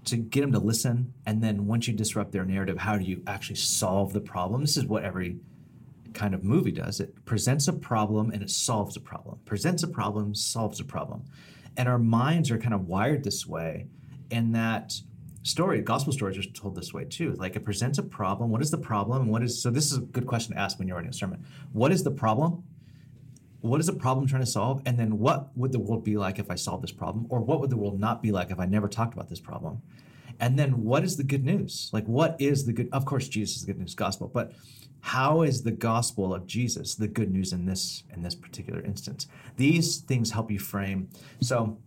[0.06, 1.14] to get them to listen?
[1.26, 4.60] And then once you disrupt their narrative, how do you actually solve the problem?
[4.60, 5.38] This is what every
[6.12, 7.00] kind of movie does.
[7.00, 9.38] It presents a problem and it solves a problem.
[9.44, 11.24] Presents a problem, solves a problem.
[11.76, 13.86] And our minds are kind of wired this way
[14.30, 15.00] in that
[15.42, 17.32] story, gospel stories are told this way too.
[17.32, 18.50] Like it presents a problem.
[18.50, 19.22] What is the problem?
[19.22, 19.70] And what is so?
[19.70, 21.44] This is a good question to ask when you're writing a sermon.
[21.72, 22.64] What is the problem?
[23.60, 24.82] What is the problem trying to solve?
[24.86, 27.26] And then what would the world be like if I solved this problem?
[27.28, 29.82] Or what would the world not be like if I never talked about this problem?
[30.40, 31.90] And then what is the good news?
[31.92, 32.88] Like what is the good?
[32.92, 34.52] Of course, Jesus is the good news gospel, but
[35.00, 39.26] how is the gospel of Jesus the good news in this in this particular instance?
[39.56, 41.08] These things help you frame.
[41.40, 41.78] So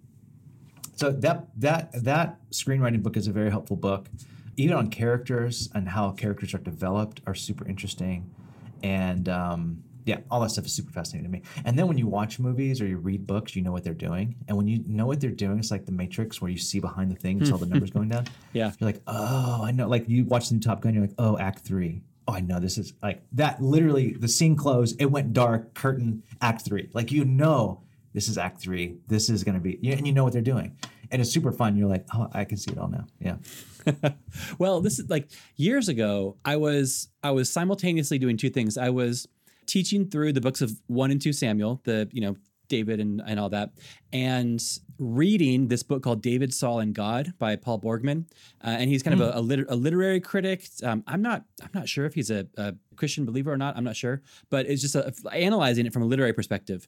[0.95, 4.09] so that that that screenwriting book is a very helpful book.
[4.57, 8.33] Even on characters and how characters are developed are super interesting,
[8.81, 11.41] and um, yeah, all that stuff is super fascinating to me.
[11.65, 14.35] And then when you watch movies or you read books, you know what they're doing,
[14.47, 17.11] and when you know what they're doing, it's like the Matrix, where you see behind
[17.11, 18.25] the thing, all the numbers going down.
[18.53, 19.87] Yeah, you're like, oh, I know.
[19.87, 22.01] Like you watch the new Top Gun, you're like, oh, Act Three.
[22.27, 23.61] Oh, I know this is like that.
[23.61, 24.99] Literally, the scene closed.
[25.01, 25.73] It went dark.
[25.73, 26.23] Curtain.
[26.41, 26.89] Act Three.
[26.93, 27.81] Like you know,
[28.15, 28.97] this is Act Three.
[29.07, 30.75] This is going to be, and you know what they're doing
[31.11, 31.77] and it's super fun.
[31.77, 33.05] You're like, oh, I can see it all now.
[33.19, 34.11] Yeah.
[34.59, 36.37] well, this is like years ago.
[36.43, 38.77] I was I was simultaneously doing two things.
[38.77, 39.27] I was
[39.65, 42.35] teaching through the books of one and two Samuel, the you know
[42.67, 43.71] David and and all that,
[44.11, 44.61] and
[44.97, 48.25] reading this book called David, Saul, and God by Paul Borgman,
[48.63, 49.21] uh, and he's kind mm.
[49.21, 49.37] of hmm.
[49.37, 50.67] a, a, liter- a, literary critic.
[50.83, 53.77] Um, I'm not I'm not sure if he's a, a, Christian believer or not.
[53.77, 56.87] I'm not sure, but it's just a, analyzing it from a literary perspective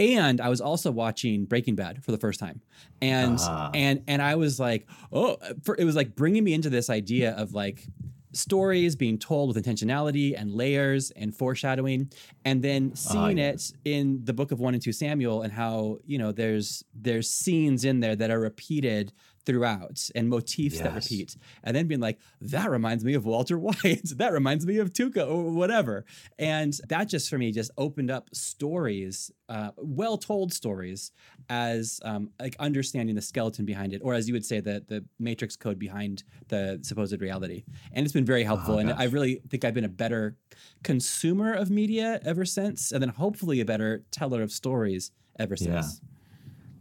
[0.00, 2.62] and I was also watching Breaking Bad for the first time,
[3.02, 3.70] and uh.
[3.74, 7.32] and and I was like, oh, for, it was like bringing me into this idea
[7.32, 7.86] of like
[8.32, 12.10] stories being told with intentionality and layers and foreshadowing
[12.44, 13.48] and then seeing uh, yeah.
[13.48, 17.28] it in the book of 1 and 2 Samuel and how you know there's there's
[17.28, 19.12] scenes in there that are repeated
[19.46, 20.82] throughout and motifs yes.
[20.82, 21.36] that repeat.
[21.64, 24.02] And then being like that reminds me of walter white.
[24.16, 26.04] That reminds me of tuco or whatever.
[26.38, 31.10] And that just for me just opened up stories uh, well told stories
[31.48, 35.04] as um, like understanding the skeleton behind it or as you would say the the
[35.18, 37.64] matrix code behind the supposed reality.
[37.92, 38.76] And it's been very helpful.
[38.76, 40.36] Oh, and i really think i've been a better
[40.82, 46.00] consumer of media ever since and then hopefully a better teller of stories ever since.
[46.02, 46.08] yeah.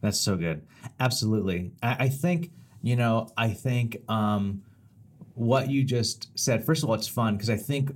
[0.02, 0.66] That's so good.
[1.00, 1.72] Absolutely.
[1.84, 4.64] I, I think, you know, I think um,
[5.36, 7.92] what you just said, first of all, it's fun because I think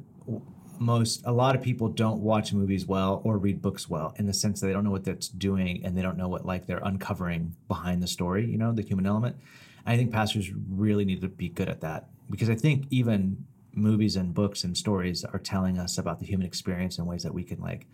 [0.80, 4.34] most, a lot of people don't watch movies well or read books well in the
[4.34, 6.82] sense that they don't know what that's doing and they don't know what, like, they're
[6.84, 9.38] uncovering behind the story, you know, the human element.
[9.86, 14.16] I think pastors really need to be good at that because I think even movies
[14.16, 17.44] and books and stories are telling us about the human experience in ways that we
[17.44, 17.88] can, like,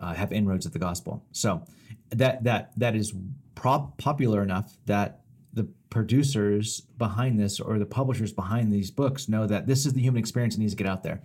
[0.00, 1.24] uh, have inroads at the gospel.
[1.32, 1.64] So
[2.10, 3.12] that that that is
[3.54, 5.20] popular enough that
[5.52, 10.00] the producers behind this or the publishers behind these books know that this is the
[10.00, 11.20] human experience and needs to get out there.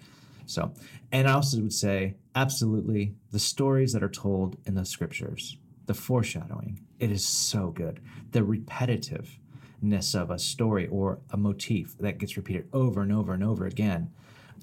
[0.45, 0.73] So,
[1.11, 5.93] and I also would say, absolutely, the stories that are told in the scriptures, the
[5.93, 7.99] foreshadowing, it is so good.
[8.31, 13.43] The repetitiveness of a story or a motif that gets repeated over and over and
[13.43, 14.11] over again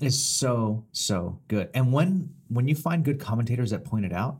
[0.00, 1.70] is so so good.
[1.74, 4.38] And when when you find good commentators that point it out,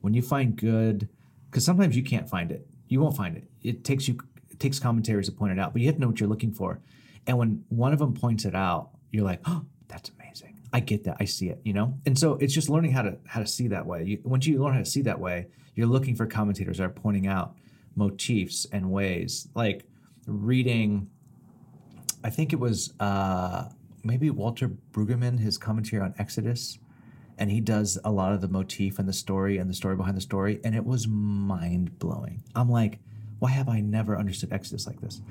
[0.00, 1.08] when you find good,
[1.50, 3.44] because sometimes you can't find it, you won't find it.
[3.62, 4.18] It takes you
[4.50, 6.52] it takes commentaries to point it out, but you have to know what you're looking
[6.52, 6.80] for.
[7.26, 10.58] And when one of them points it out, you're like, oh, that's amazing.
[10.72, 11.16] I get that.
[11.20, 11.60] I see it.
[11.64, 11.98] You know.
[12.06, 14.04] And so it's just learning how to how to see that way.
[14.04, 16.90] You, once you learn how to see that way, you're looking for commentators that are
[16.90, 17.56] pointing out
[17.96, 19.84] motifs and ways, like
[20.26, 21.08] reading.
[22.22, 22.92] I think it was.
[23.00, 23.70] Uh,
[24.02, 26.78] maybe Walter Brueggemann, his commentary on Exodus,
[27.38, 30.16] and he does a lot of the motif and the story and the story behind
[30.16, 32.42] the story, and it was mind blowing.
[32.54, 32.98] I'm like,
[33.38, 35.22] why have I never understood Exodus like this?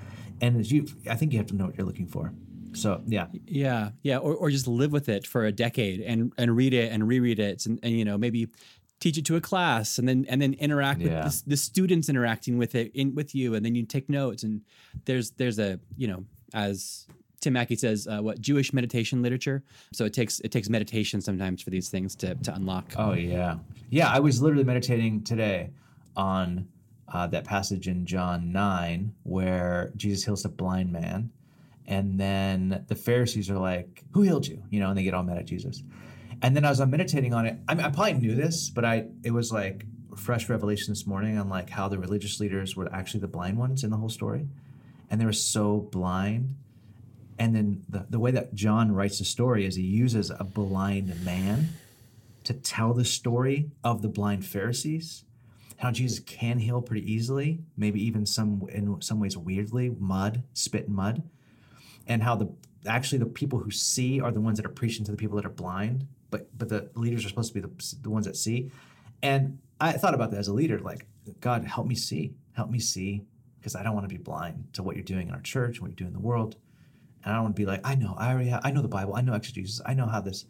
[0.42, 2.34] And as you, I think you have to know what you're looking for.
[2.74, 6.56] So yeah, yeah, yeah, or, or just live with it for a decade and and
[6.56, 8.48] read it and reread it, and, and you know maybe
[9.00, 11.24] teach it to a class and then and then interact yeah.
[11.24, 14.44] with the, the, students interacting with it in with you and then you take notes
[14.44, 14.62] and
[15.06, 17.08] there's there's a you know as
[17.40, 21.62] Tim Mackie says, uh, "What Jewish meditation literature?" So it takes it takes meditation sometimes
[21.62, 22.94] for these things to to unlock.
[22.98, 23.58] Oh yeah,
[23.90, 24.10] yeah.
[24.10, 25.72] I was literally meditating today
[26.16, 26.68] on
[27.08, 31.32] uh, that passage in John nine where Jesus heals the blind man,
[31.88, 35.24] and then the Pharisees are like, "Who healed you?" You know, and they get all
[35.24, 35.84] mad at Jesus.
[36.42, 39.08] And then as I'm meditating on it, I, mean, I probably knew this, but I
[39.24, 43.22] it was like fresh revelation this morning on like how the religious leaders were actually
[43.22, 44.48] the blind ones in the whole story,
[45.10, 46.56] and they were so blind
[47.40, 51.24] and then the, the way that John writes the story is he uses a blind
[51.24, 51.70] man
[52.44, 55.24] to tell the story of the blind Pharisees,
[55.78, 60.88] how Jesus can heal pretty easily, maybe even some in some ways weirdly, mud, spit
[60.88, 61.24] and mud,
[62.08, 62.50] and how the
[62.86, 65.46] actually the people who see are the ones that are preaching to the people that
[65.46, 68.70] are blind, but but the leaders are supposed to be the, the ones that see.
[69.24, 71.06] And I thought about that as a leader, like
[71.40, 73.24] God help me see, help me see
[73.60, 75.92] because I don't want to be blind to what you're doing in our church what
[75.92, 76.58] you do in the world.
[77.24, 78.88] And I don't want to be like, I know, I already have, I know the
[78.88, 80.46] Bible, I know exegesis, I know how this.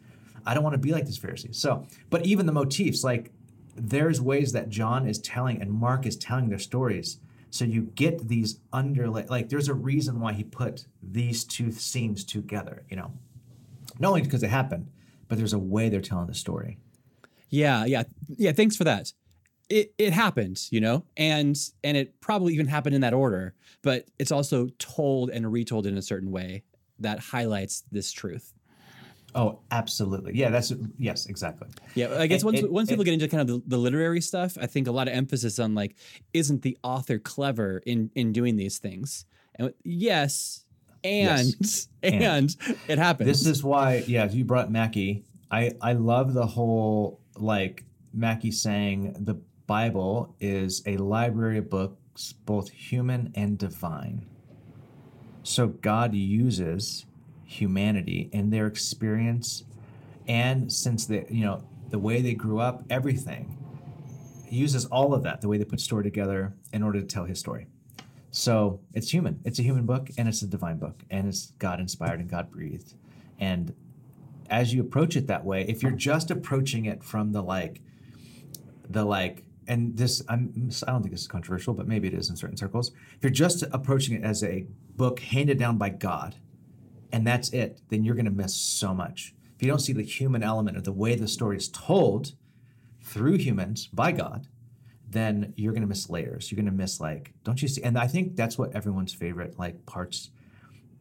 [0.46, 1.54] I don't want to be like this Pharisee.
[1.54, 3.32] So, but even the motifs, like
[3.76, 7.18] there's ways that John is telling and Mark is telling their stories.
[7.50, 12.24] So you get these underlay, like there's a reason why he put these two scenes
[12.24, 13.12] together, you know,
[13.98, 14.88] not only because it happened,
[15.28, 16.78] but there's a way they're telling the story.
[17.50, 18.04] Yeah, yeah,
[18.36, 18.52] yeah.
[18.52, 19.12] Thanks for that.
[19.70, 24.08] It it happened, you know, and and it probably even happened in that order, but
[24.18, 26.64] it's also told and retold in a certain way
[26.98, 28.52] that highlights this truth.
[29.32, 30.32] Oh, absolutely.
[30.36, 31.68] Yeah, that's yes, exactly.
[31.94, 33.78] Yeah, I guess It- once it- once people it- get into kind of the, the
[33.78, 35.94] literary stuff, I think a lot of emphasis on like,
[36.34, 39.24] isn't the author clever in in doing these things?
[39.54, 40.64] And yes,
[41.04, 41.54] and
[42.02, 42.56] and, And.
[42.88, 43.28] it happens.
[43.28, 45.24] This is why, yeah, you brought Mackie.
[45.48, 49.36] I I love the whole like Mackie saying the
[49.70, 54.26] Bible is a library of books, both human and divine.
[55.44, 57.06] So God uses
[57.44, 59.62] humanity and their experience,
[60.26, 63.56] and since they, you know, the way they grew up, everything,
[64.44, 67.26] he uses all of that, the way they put story together, in order to tell
[67.26, 67.68] his story.
[68.32, 69.38] So it's human.
[69.44, 72.50] It's a human book and it's a divine book and it's God inspired and God
[72.50, 72.94] breathed.
[73.38, 73.72] And
[74.50, 77.82] as you approach it that way, if you're just approaching it from the like,
[78.88, 82.28] the like, and this, I'm, I don't think this is controversial, but maybe it is
[82.28, 82.90] in certain circles.
[83.16, 86.34] If you're just approaching it as a book handed down by God,
[87.12, 89.34] and that's it, then you're going to miss so much.
[89.56, 92.32] If you don't see the human element of the way the story is told
[93.02, 94.48] through humans by God,
[95.08, 96.50] then you're going to miss layers.
[96.50, 97.82] You're going to miss like, don't you see?
[97.82, 100.30] And I think that's what everyone's favorite like parts,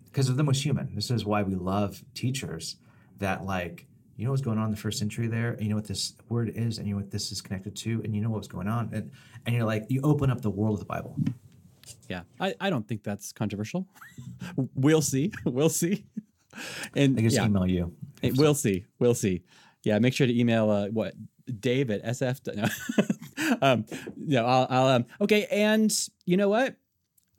[0.06, 0.96] because of them was human.
[0.96, 2.78] This is why we love teachers
[3.18, 3.86] that like,
[4.20, 6.14] you know what's going on in the first century there, and you know what this
[6.28, 8.68] word is, and you know what this is connected to, and you know what's going
[8.68, 9.10] on, and
[9.46, 11.16] and you're like, you open up the world of the Bible.
[12.10, 13.88] yeah, I, I don't think that's controversial.
[14.76, 15.32] we'll see.
[15.46, 16.06] We'll see.
[16.96, 17.94] And I just yeah, email you.
[18.22, 18.86] Hey, we'll see.
[19.00, 19.44] We'll see.
[19.84, 21.14] Yeah, make sure to email uh, what
[21.60, 22.42] Dave at SF.
[23.40, 23.86] No, um,
[24.18, 25.48] no, I'll, I'll um, okay.
[25.50, 25.92] And
[26.26, 26.76] you know what?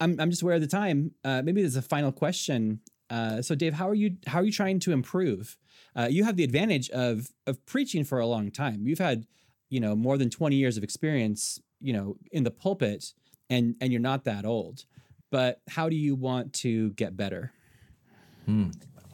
[0.01, 1.13] I'm I'm just aware of the time.
[1.23, 2.81] Uh, maybe there's a final question.
[3.11, 4.17] Uh, so Dave, how are you?
[4.27, 5.59] How are you trying to improve?
[5.97, 8.87] Uh, you have the advantage of of preaching for a long time.
[8.87, 9.27] You've had,
[9.69, 13.13] you know, more than 20 years of experience, you know, in the pulpit,
[13.49, 14.85] and and you're not that old.
[15.31, 17.53] But how do you want to get better?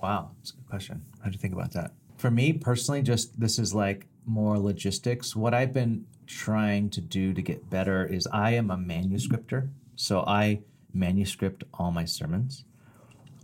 [0.02, 1.04] Wow, that's a good question.
[1.18, 1.92] How do you think about that?
[2.18, 5.36] For me personally, just this is like more logistics.
[5.36, 9.70] What I've been trying to do to get better is I am a manuscripter.
[9.94, 10.60] So I
[10.92, 12.64] manuscript all my sermons.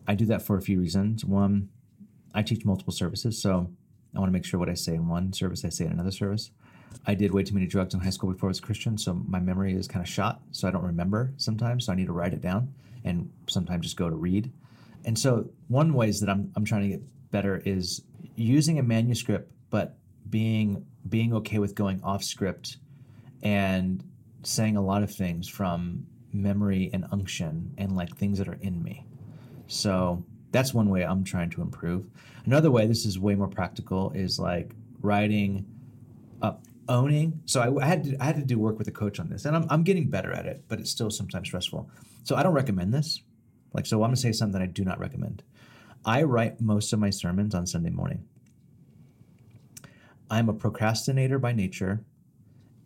[0.07, 1.25] I do that for a few reasons.
[1.25, 1.69] One,
[2.35, 3.71] I teach multiple services, so
[4.15, 6.11] I want to make sure what I say in one service, I say in another
[6.11, 6.51] service.
[7.07, 9.41] I did way too many drugs in high school before I was Christian, so my
[9.41, 11.87] memory is kind of shot, so I don't remember sometimes.
[11.87, 14.53] So I need to write it down and sometimes just go to read.
[15.05, 18.03] And so one ways that I'm I'm trying to get better is
[18.37, 19.97] using a manuscript, but
[20.29, 22.77] being being okay with going off script
[23.43, 24.05] and
[24.45, 28.83] saying a lot of things from memory and unction and like things that are in
[28.83, 29.05] me.
[29.67, 32.07] So that's one way I'm trying to improve.
[32.45, 35.67] Another way, this is way more practical, is like writing
[36.43, 37.41] up owning.
[37.47, 39.45] So I, I had to I had to do work with a coach on this,
[39.45, 41.91] and I'm I'm getting better at it, but it's still sometimes stressful.
[42.25, 43.23] So I don't recommend this.
[43.73, 45.43] Like so, I'm gonna say something I do not recommend.
[46.05, 48.25] I write most of my sermons on Sunday morning.
[50.31, 52.05] I'm a procrastinator by nature,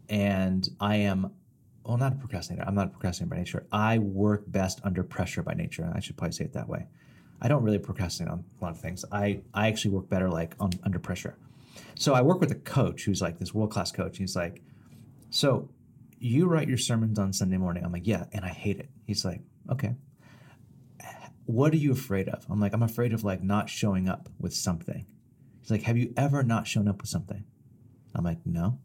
[0.08, 1.32] and I am
[1.84, 2.64] well, not a procrastinator.
[2.66, 3.66] I'm not a procrastinator by nature.
[3.70, 5.90] I work best under pressure by nature.
[5.94, 6.86] I should probably say it that way.
[7.40, 9.04] I don't really procrastinate on a lot of things.
[9.12, 11.36] I, I actually work better like on under pressure.
[11.94, 14.18] So I work with a coach who's like this world class coach.
[14.18, 14.62] He's like,
[15.30, 15.70] so
[16.18, 17.84] you write your sermons on Sunday morning.
[17.84, 18.90] I'm like, yeah, and I hate it.
[19.06, 19.94] He's like, okay.
[21.44, 22.44] What are you afraid of?
[22.50, 25.06] I'm like, I'm afraid of like not showing up with something.
[25.60, 27.44] He's like, have you ever not shown up with something?
[28.14, 28.78] I'm like, no.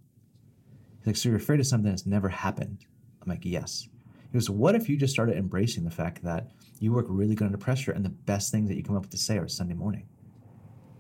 [1.00, 2.86] He's like, so you're afraid of something that's never happened?
[3.22, 3.88] I'm like, yes.
[4.32, 6.52] He goes, what if you just started embracing the fact that
[6.82, 9.12] you work really good under pressure and the best things that you come up with
[9.12, 10.08] to say are Sunday morning?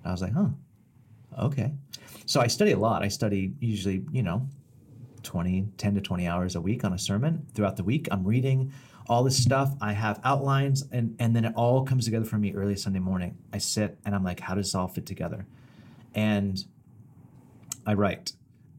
[0.05, 0.49] I was like, huh,
[1.39, 1.73] okay.
[2.27, 3.03] So I study a lot.
[3.03, 4.47] I study usually, you know,
[5.23, 7.47] 20, 10 to 20 hours a week on a sermon.
[7.55, 8.71] Throughout the week, I'm reading
[9.09, 9.73] all this stuff.
[9.81, 13.37] I have outlines, and, and then it all comes together for me early Sunday morning.
[13.51, 15.47] I sit and I'm like, how does this all fit together?
[16.13, 16.63] And
[17.87, 18.33] I write.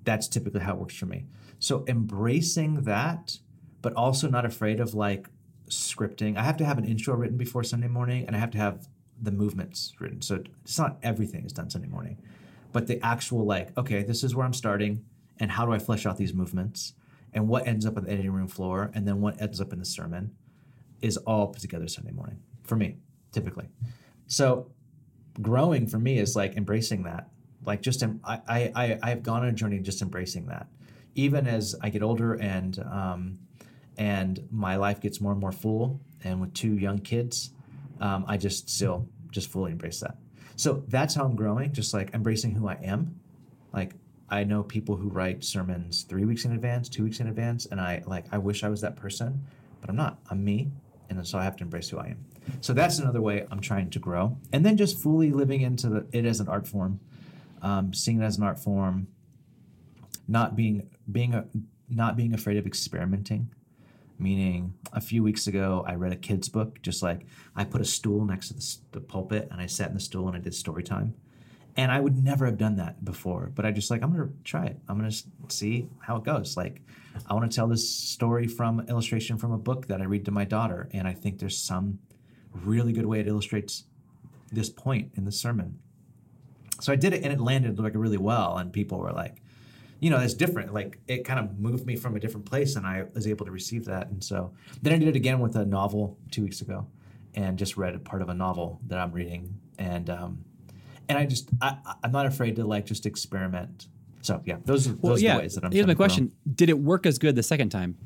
[0.04, 1.24] That's typically how it works for me.
[1.58, 3.38] So embracing that,
[3.82, 5.28] but also not afraid of like
[5.76, 6.36] scripting.
[6.36, 8.88] I have to have an intro written before Sunday morning, and I have to have
[9.20, 10.20] the movements written.
[10.22, 12.18] So it's not everything is done Sunday morning,
[12.72, 15.04] but the actual like, okay, this is where I'm starting,
[15.38, 16.94] and how do I flesh out these movements,
[17.32, 19.78] and what ends up on the editing room floor, and then what ends up in
[19.78, 20.32] the sermon.
[21.00, 22.96] is all put together Sunday morning for me,
[23.32, 23.68] typically.
[24.26, 24.70] So
[25.40, 27.28] growing for me is like embracing that.
[27.66, 30.68] Like just em- I, I I I've gone on a journey just embracing that.
[31.14, 33.38] Even as I get older and um,
[33.98, 37.50] and my life gets more and more full, and with two young kids,
[38.00, 40.16] um, I just still just fully embrace that.
[40.56, 43.18] So that's how I'm growing, just like embracing who I am.
[43.72, 43.94] Like
[44.28, 47.80] I know people who write sermons three weeks in advance, two weeks in advance, and
[47.80, 49.42] I like I wish I was that person,
[49.80, 50.18] but I'm not.
[50.30, 50.70] I'm me,
[51.08, 52.24] and so I have to embrace who I am.
[52.60, 56.06] So that's another way I'm trying to grow, and then just fully living into the,
[56.12, 57.00] it as an art form,
[57.60, 59.06] um, seeing it as an art form,
[60.28, 61.46] not being being a,
[61.88, 63.50] not being afraid of experimenting.
[64.18, 66.80] Meaning, a few weeks ago, I read a kid's book.
[66.82, 69.94] Just like I put a stool next to the, the pulpit, and I sat in
[69.94, 71.14] the stool and I did story time.
[71.76, 74.66] And I would never have done that before, but I just like I'm gonna try
[74.66, 74.78] it.
[74.88, 75.12] I'm gonna
[75.48, 76.56] see how it goes.
[76.56, 76.82] Like,
[77.26, 80.30] I want to tell this story from illustration from a book that I read to
[80.30, 81.98] my daughter, and I think there's some
[82.52, 83.84] really good way it illustrates
[84.50, 85.78] this point in the sermon.
[86.80, 89.41] So I did it, and it landed like really well, and people were like,
[90.02, 90.74] you know, that's different.
[90.74, 93.52] Like it kind of moved me from a different place, and I was able to
[93.52, 94.08] receive that.
[94.08, 96.86] And so then I did it again with a novel two weeks ago,
[97.34, 100.44] and just read a part of a novel that I'm reading, and um,
[101.08, 103.86] and I just I, I'm not afraid to like just experiment.
[104.22, 105.34] So yeah, those are Well, those are yeah.
[105.36, 105.70] the ways that I'm.
[105.70, 106.06] Here's my to grow.
[106.06, 107.96] question: Did it work as good the second time?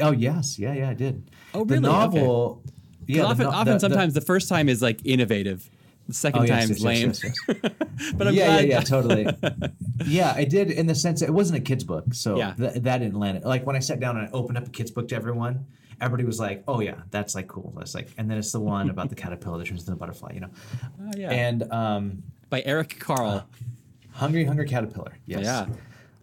[0.00, 1.30] Oh yes, yeah, yeah, I did.
[1.54, 1.86] Oh, The really?
[1.88, 1.96] Okay.
[2.18, 2.62] novel.
[2.64, 2.72] 'Cause
[3.06, 5.70] Yeah, often, no- often the- the- sometimes the, first time is like innovative.
[6.08, 7.32] The second Oh, yes, time's yes, yes, lame.
[7.48, 8.68] yes, but I'm yeah, glad.
[8.68, 9.26] yeah, yeah, totally.
[10.06, 12.54] yeah, I did in the sense that it wasn't a kid's book, so Yeah.
[12.54, 13.44] th- that didn't land it.
[13.44, 15.66] Like when I sat down and I opened up a kid's book to everyone,
[16.00, 18.88] everybody was like, "Oh yeah, that's like cool." That's like, and then it's the one
[18.90, 20.50] about the caterpillar that turns into a butterfly, you know.
[21.02, 21.30] Oh, yeah.
[21.30, 23.48] And um, By Eric Carle.
[24.12, 25.12] Hungry Hungry Caterpillar.
[25.26, 25.42] Yes.
[25.44, 25.66] Yeah.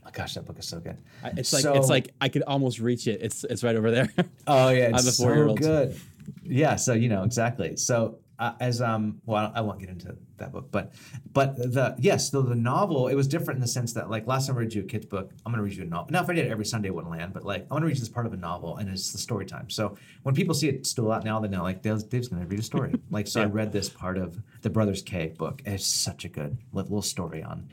[0.05, 0.97] Oh, gosh, that book is so good.
[1.23, 3.21] I- it's like So- it's like I could almost reach it.
[3.21, 4.09] It's it's right over there.
[4.47, 5.99] Oh yeah, I'm it's so good.
[6.45, 7.75] Yeah, so you know exactly.
[7.75, 10.93] So uh, as um, well, I won't get into that book, but
[11.34, 14.47] but the yes, the, the novel it was different in the sense that like last
[14.47, 16.11] time I read you a kid's book, I'm gonna read you a novel.
[16.11, 17.97] Now if I did it every Sunday, it wouldn't land, but like I'm gonna read
[17.97, 19.69] this part of a novel, and it's the story time.
[19.69, 22.59] So when people see it still out now, they know like Dave's, Dave's gonna read
[22.59, 22.93] a story.
[23.11, 25.61] like so, I read this part of the Brothers K book.
[25.65, 27.69] It's such a good little story on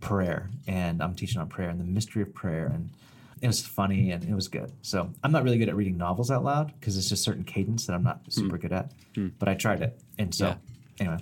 [0.00, 2.90] prayer, and I'm teaching on prayer and the mystery of prayer and
[3.42, 4.72] it was funny and it was good.
[4.82, 7.86] So I'm not really good at reading novels out loud because it's just certain cadence
[7.86, 8.30] that I'm not hmm.
[8.30, 8.92] super good at.
[9.14, 9.28] Hmm.
[9.38, 10.56] But I tried it, and so Yeah.
[11.00, 11.18] anyway,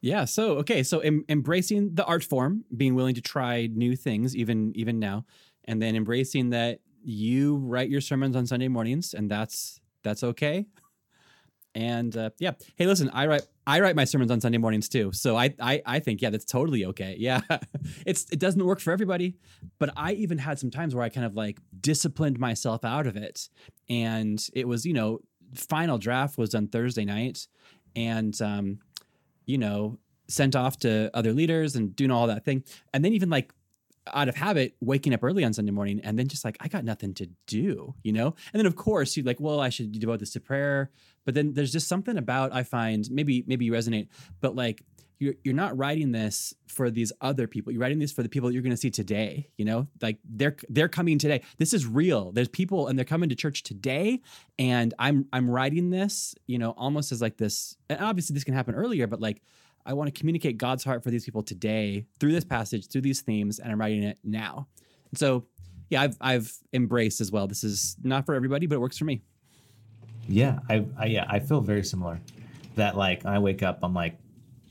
[0.00, 0.24] Yeah.
[0.24, 0.82] So okay.
[0.82, 5.24] So em- embracing the art form, being willing to try new things, even even now,
[5.64, 10.66] and then embracing that you write your sermons on Sunday mornings, and that's that's okay.
[11.76, 15.12] And uh, yeah, hey, listen, I write I write my sermons on Sunday mornings too,
[15.12, 17.14] so I I, I think yeah, that's totally okay.
[17.26, 17.42] Yeah,
[18.06, 19.36] it's it doesn't work for everybody,
[19.78, 23.16] but I even had some times where I kind of like disciplined myself out of
[23.16, 23.50] it,
[23.90, 25.20] and it was you know
[25.54, 27.46] final draft was on Thursday night,
[27.94, 28.78] and um,
[29.44, 29.98] you know,
[30.28, 32.64] sent off to other leaders and doing all that thing.
[32.92, 33.52] And then even like
[34.12, 36.84] out of habit, waking up early on Sunday morning and then just like, I got
[36.84, 38.34] nothing to do, you know?
[38.52, 40.90] And then of course you're like, well, I should devote this to prayer.
[41.26, 44.08] But then there's just something about I find maybe maybe you resonate,
[44.40, 44.82] but like
[45.18, 47.72] you're you're not writing this for these other people.
[47.72, 49.88] You're writing this for the people you're gonna see today, you know?
[50.00, 51.42] Like they're they're coming today.
[51.58, 52.32] This is real.
[52.32, 54.22] There's people and they're coming to church today.
[54.58, 58.54] And I'm I'm writing this, you know, almost as like this, and obviously this can
[58.54, 59.42] happen earlier, but like
[59.86, 63.20] I want to communicate God's heart for these people today through this passage, through these
[63.20, 64.66] themes, and I'm writing it now.
[65.10, 65.46] And so,
[65.88, 67.46] yeah, I've I've embraced as well.
[67.46, 69.22] This is not for everybody, but it works for me.
[70.28, 72.20] Yeah, I, I yeah I feel very similar.
[72.76, 74.16] That like I wake up, I'm like,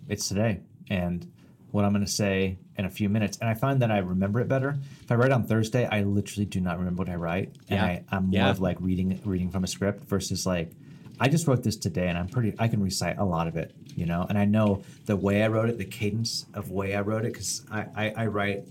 [0.09, 1.29] it's today, and
[1.71, 4.47] what I'm gonna say in a few minutes, and I find that I remember it
[4.47, 4.77] better.
[5.01, 7.85] If I write on Thursday, I literally do not remember what I write, and Yeah.
[7.85, 8.49] I, I'm more Yeah.
[8.49, 10.71] of like reading reading from a script versus like.
[11.17, 12.53] I just wrote this today, and I'm pretty.
[12.59, 15.47] I can recite a lot of it, you know, and I know the way I
[15.47, 18.65] wrote it, the cadence of way I wrote it, because I, I I write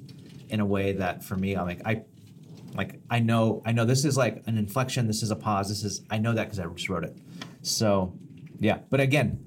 [0.51, 2.03] in a way that for me, I'm like I
[2.75, 5.85] like I know I know this is like an inflection, this is a pause, this
[5.85, 7.17] is I know that because I just wrote it.
[7.63, 8.13] So
[8.61, 9.39] yeah, but again,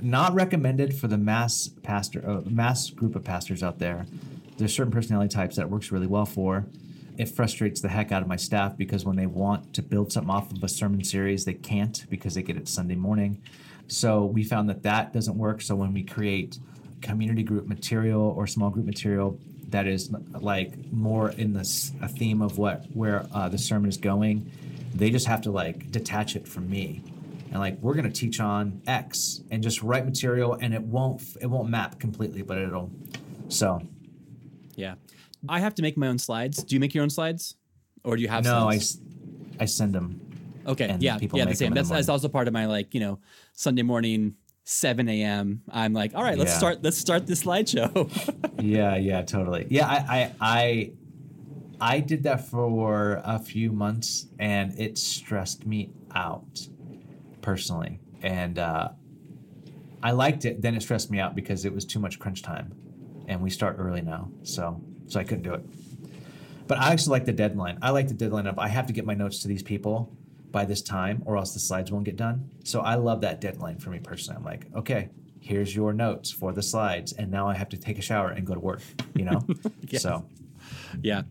[0.00, 4.06] not recommended for the mass pastor uh, mass group of pastors out there.
[4.56, 6.66] There's certain personality types that works really well for.
[7.18, 10.30] It frustrates the heck out of my staff because when they want to build something
[10.30, 13.42] off of a sermon series, they can't because they get it Sunday morning.
[13.88, 15.60] So we found that that doesn't work.
[15.60, 16.58] So when we create
[17.02, 19.38] community group material or small group material
[19.70, 20.10] that is
[20.40, 24.50] like more in this a theme of what where uh, the sermon is going,
[24.94, 27.02] they just have to like detach it from me
[27.50, 31.22] and like we're going to teach on x and just write material and it won't
[31.40, 32.90] it won't map completely but it'll
[33.48, 33.80] so
[34.76, 34.94] Yeah,
[35.48, 36.62] I have to make my own slides.
[36.62, 37.56] Do you make your own slides,
[38.04, 38.44] or do you have?
[38.44, 38.96] no I, slides?
[38.96, 38.98] s-
[39.60, 40.20] I send them
[40.66, 40.88] Okay.
[40.88, 41.18] and Yeah.
[41.18, 41.46] people Yeah.
[41.46, 41.72] The same.
[41.74, 43.18] That's, that's also part of my like, you know,
[43.54, 44.36] Sunday morning,
[44.70, 45.62] 7 a.m.
[45.70, 46.58] I'm like, all right, let's Yeah.
[46.58, 48.08] start, let's start this slideshow.
[48.60, 49.66] yeah, yeah, totally.
[49.68, 50.92] Yeah, I, I, I,
[51.80, 56.68] I did that for a few months, and it stressed me out
[57.42, 58.90] personally, and uh,
[60.02, 60.62] I liked it.
[60.62, 62.72] Then it stressed me out because it was too much crunch time,
[63.28, 65.64] and we start early now, so so I couldn't do it.
[66.68, 67.78] But I actually like the deadline.
[67.82, 70.14] I like the deadline of I have to get my notes to these people
[70.52, 72.50] by this time, or else the slides won't get done.
[72.64, 74.36] So I love that deadline for me personally.
[74.38, 75.08] I'm like, okay,
[75.40, 78.46] here's your notes for the slides, and now I have to take a shower and
[78.46, 78.82] go to work.
[79.14, 79.40] You know,
[79.88, 80.02] Yes.
[80.02, 80.24] so
[81.02, 81.22] yeah.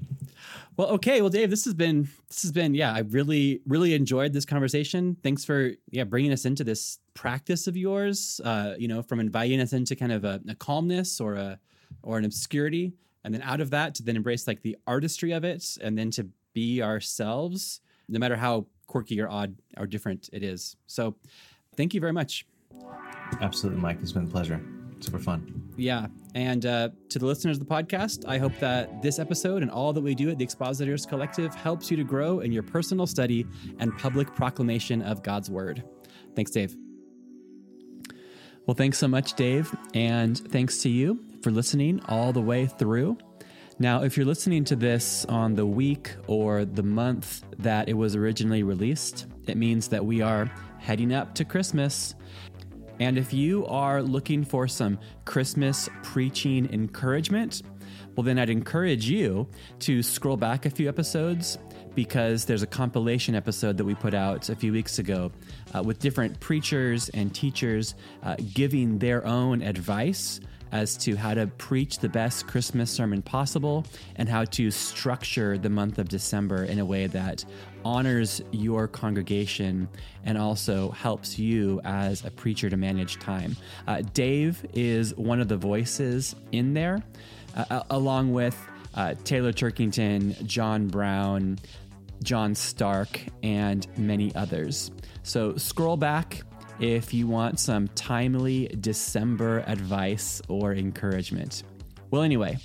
[0.78, 1.20] Well, okay.
[1.20, 2.94] Well, Dave, this has been this has been yeah.
[2.94, 5.18] I really really enjoyed this conversation.
[5.24, 8.40] Thanks for yeah bringing us into this practice of yours.
[8.44, 11.60] Uh, you know, from inviting us into kind of a, a calmness or a
[12.02, 12.94] or an obscurity,
[13.26, 16.12] and then out of that to then embrace like the artistry of it, and then
[16.12, 20.76] to be ourselves, no matter how quirky or odd or different it is.
[20.88, 21.16] So,
[21.78, 22.46] thank you very much.
[23.40, 24.60] absolutely, Mike, it's been a pleasure.
[25.00, 25.72] Super fun.
[25.78, 26.08] Yeah.
[26.36, 29.94] And uh, to the listeners of the podcast, I hope that this episode and all
[29.94, 33.48] that we do at the Expositors Collective helps you to grow in your personal study
[33.80, 35.84] and public proclamation of God's Word.
[36.36, 36.76] Thanks, Dave.
[38.66, 39.74] Well, thanks so much, Dave.
[39.94, 43.18] And thanks to you for listening all the way through.
[43.82, 48.14] Now, if you're listening to this on the week or the month that it was
[48.14, 52.14] originally released, it means that we are heading up to Christmas.
[53.00, 57.62] And if you are looking for some Christmas preaching encouragement,
[58.18, 59.48] well, then I'd encourage you
[59.80, 61.58] to scroll back a few episodes
[61.96, 65.32] because there's a compilation episode that we put out a few weeks ago
[65.74, 70.42] uh, with different preachers and teachers uh, giving their own advice
[70.72, 75.70] as to how to preach the best Christmas sermon possible and how to structure the
[75.70, 77.44] month of December in a way that
[77.86, 79.88] honors your congregation
[80.26, 83.56] and also helps you as a preacher to manage time.
[83.88, 87.02] Uh, Dave is one of the voices in there,
[87.56, 88.58] uh, uh, along with
[88.96, 91.60] uh, Taylor Turkington, John Brown,
[92.24, 94.92] John Stark, and many others.
[95.24, 96.44] So scroll back
[96.80, 101.64] if you want some timely December advice or encouragement.
[102.12, 102.58] Well, anyway,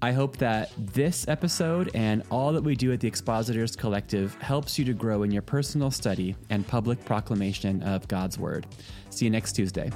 [0.00, 4.78] I hope that this episode and all that we do at the Expositors Collective helps
[4.78, 8.66] you to grow in your personal study and public proclamation of God's Word.
[9.10, 9.90] See you next Tuesday.